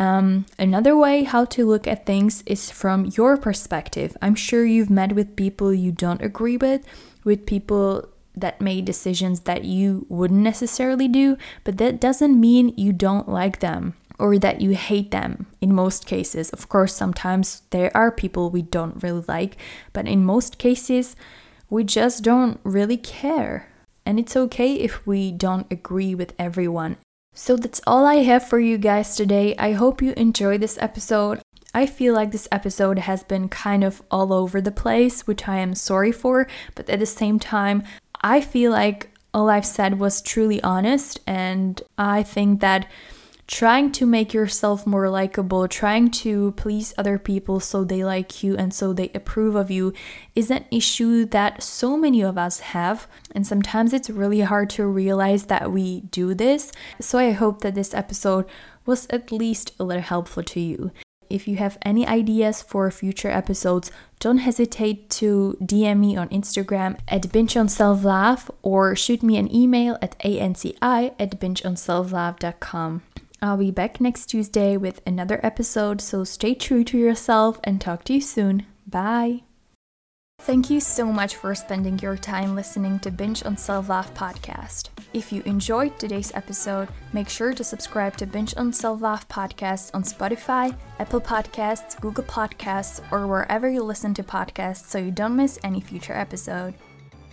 Um, 0.00 0.46
another 0.58 0.96
way 0.96 1.24
how 1.24 1.44
to 1.44 1.66
look 1.66 1.86
at 1.86 2.06
things 2.06 2.42
is 2.46 2.70
from 2.70 3.12
your 3.14 3.36
perspective. 3.36 4.16
I'm 4.22 4.34
sure 4.34 4.64
you've 4.64 4.88
met 4.88 5.12
with 5.12 5.36
people 5.36 5.74
you 5.74 5.92
don't 5.92 6.22
agree 6.22 6.56
with, 6.56 6.86
with 7.22 7.44
people 7.44 8.08
that 8.34 8.62
made 8.62 8.86
decisions 8.86 9.40
that 9.40 9.64
you 9.64 10.06
wouldn't 10.08 10.40
necessarily 10.40 11.06
do, 11.06 11.36
but 11.64 11.76
that 11.76 12.00
doesn't 12.00 12.40
mean 12.40 12.72
you 12.78 12.94
don't 12.94 13.28
like 13.28 13.60
them 13.60 13.92
or 14.18 14.38
that 14.38 14.62
you 14.62 14.70
hate 14.70 15.10
them 15.10 15.46
in 15.60 15.74
most 15.74 16.06
cases. 16.06 16.48
Of 16.48 16.70
course, 16.70 16.94
sometimes 16.94 17.60
there 17.68 17.94
are 17.94 18.10
people 18.10 18.48
we 18.48 18.62
don't 18.62 19.02
really 19.02 19.24
like, 19.28 19.58
but 19.92 20.08
in 20.08 20.24
most 20.24 20.56
cases, 20.56 21.14
we 21.68 21.84
just 21.84 22.24
don't 22.24 22.58
really 22.64 22.96
care. 22.96 23.68
And 24.06 24.18
it's 24.18 24.34
okay 24.34 24.76
if 24.76 25.06
we 25.06 25.30
don't 25.30 25.70
agree 25.70 26.14
with 26.14 26.32
everyone 26.38 26.96
so 27.34 27.56
that's 27.56 27.80
all 27.86 28.04
I 28.06 28.16
have 28.16 28.48
for 28.48 28.58
you 28.58 28.78
guys 28.78 29.16
today. 29.16 29.54
I 29.56 29.72
hope 29.72 30.02
you 30.02 30.12
enjoyed 30.16 30.60
this 30.60 30.78
episode. 30.80 31.40
I 31.72 31.86
feel 31.86 32.14
like 32.14 32.32
this 32.32 32.48
episode 32.50 32.98
has 33.00 33.22
been 33.22 33.48
kind 33.48 33.84
of 33.84 34.02
all 34.10 34.32
over 34.32 34.60
the 34.60 34.72
place, 34.72 35.26
which 35.26 35.46
I 35.46 35.58
am 35.58 35.74
sorry 35.74 36.12
for, 36.12 36.48
but 36.74 36.90
at 36.90 36.98
the 36.98 37.06
same 37.06 37.38
time, 37.38 37.84
I 38.20 38.40
feel 38.40 38.72
like 38.72 39.10
all 39.32 39.48
I've 39.48 39.66
said 39.66 40.00
was 40.00 40.20
truly 40.20 40.60
honest, 40.62 41.20
and 41.26 41.80
I 41.96 42.24
think 42.24 42.60
that 42.60 42.88
trying 43.50 43.90
to 43.90 44.06
make 44.06 44.32
yourself 44.32 44.86
more 44.86 45.10
likable, 45.10 45.66
trying 45.66 46.08
to 46.08 46.52
please 46.52 46.94
other 46.96 47.18
people 47.18 47.58
so 47.58 47.82
they 47.82 48.04
like 48.04 48.44
you 48.44 48.56
and 48.56 48.72
so 48.72 48.92
they 48.92 49.10
approve 49.12 49.56
of 49.56 49.72
you 49.72 49.92
is 50.36 50.52
an 50.52 50.64
issue 50.70 51.24
that 51.26 51.60
so 51.60 51.96
many 51.96 52.22
of 52.22 52.38
us 52.38 52.60
have. 52.60 53.08
And 53.34 53.44
sometimes 53.44 53.92
it's 53.92 54.08
really 54.08 54.42
hard 54.42 54.70
to 54.70 54.86
realize 54.86 55.46
that 55.46 55.72
we 55.72 56.02
do 56.02 56.32
this. 56.32 56.70
So 57.00 57.18
I 57.18 57.32
hope 57.32 57.62
that 57.62 57.74
this 57.74 57.92
episode 57.92 58.46
was 58.86 59.08
at 59.10 59.32
least 59.32 59.72
a 59.80 59.84
little 59.84 60.02
helpful 60.02 60.44
to 60.44 60.60
you. 60.60 60.92
If 61.28 61.48
you 61.48 61.56
have 61.56 61.76
any 61.82 62.06
ideas 62.06 62.62
for 62.62 62.88
future 62.92 63.30
episodes, 63.30 63.90
don't 64.20 64.38
hesitate 64.38 65.10
to 65.10 65.56
DM 65.60 65.98
me 65.98 66.16
on 66.16 66.28
Instagram 66.28 66.98
at 67.08 67.32
binge 67.32 67.56
on 67.56 67.68
self 67.68 68.04
love 68.04 68.48
or 68.62 68.94
shoot 68.94 69.24
me 69.24 69.36
an 69.36 69.52
email 69.52 69.98
at 70.00 70.16
anci 70.20 70.76
at 70.80 71.40
bingeonselflove.com. 71.40 73.02
I'll 73.42 73.56
be 73.56 73.70
back 73.70 74.00
next 74.00 74.26
Tuesday 74.26 74.76
with 74.76 75.00
another 75.06 75.40
episode, 75.42 76.00
so 76.00 76.24
stay 76.24 76.54
true 76.54 76.84
to 76.84 76.98
yourself 76.98 77.58
and 77.64 77.80
talk 77.80 78.04
to 78.04 78.14
you 78.14 78.20
soon. 78.20 78.66
Bye. 78.86 79.44
Thank 80.42 80.70
you 80.70 80.80
so 80.80 81.04
much 81.04 81.36
for 81.36 81.54
spending 81.54 81.98
your 81.98 82.16
time 82.16 82.54
listening 82.54 82.98
to 83.00 83.10
Binge 83.10 83.44
on 83.44 83.56
Self 83.58 83.90
Love 83.90 84.12
podcast. 84.14 84.88
If 85.12 85.32
you 85.32 85.42
enjoyed 85.44 85.98
today's 85.98 86.34
episode, 86.34 86.88
make 87.12 87.28
sure 87.28 87.52
to 87.52 87.62
subscribe 87.62 88.16
to 88.16 88.26
Binge 88.26 88.54
on 88.56 88.72
Self 88.72 89.02
Love 89.02 89.28
podcast 89.28 89.90
on 89.94 90.02
Spotify, 90.02 90.74
Apple 90.98 91.20
Podcasts, 91.20 92.00
Google 92.00 92.24
Podcasts, 92.24 93.00
or 93.12 93.26
wherever 93.26 93.68
you 93.68 93.82
listen 93.82 94.14
to 94.14 94.22
podcasts 94.22 94.86
so 94.86 94.98
you 94.98 95.10
don't 95.10 95.36
miss 95.36 95.58
any 95.62 95.80
future 95.80 96.14
episode. 96.14 96.74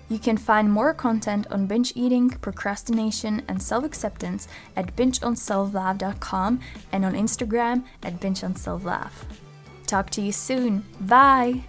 You 0.09 0.19
can 0.19 0.37
find 0.37 0.71
more 0.71 0.93
content 0.93 1.47
on 1.51 1.67
binge 1.67 1.93
eating, 1.95 2.29
procrastination, 2.29 3.43
and 3.47 3.61
self 3.61 3.83
acceptance 3.83 4.47
at 4.75 4.95
bingeonselflove.com 4.95 6.59
and 6.91 7.05
on 7.05 7.13
Instagram 7.13 7.83
at 8.03 8.19
bingeonselflove. 8.19 9.11
Talk 9.85 10.09
to 10.11 10.21
you 10.21 10.31
soon. 10.31 10.85
Bye! 11.01 11.63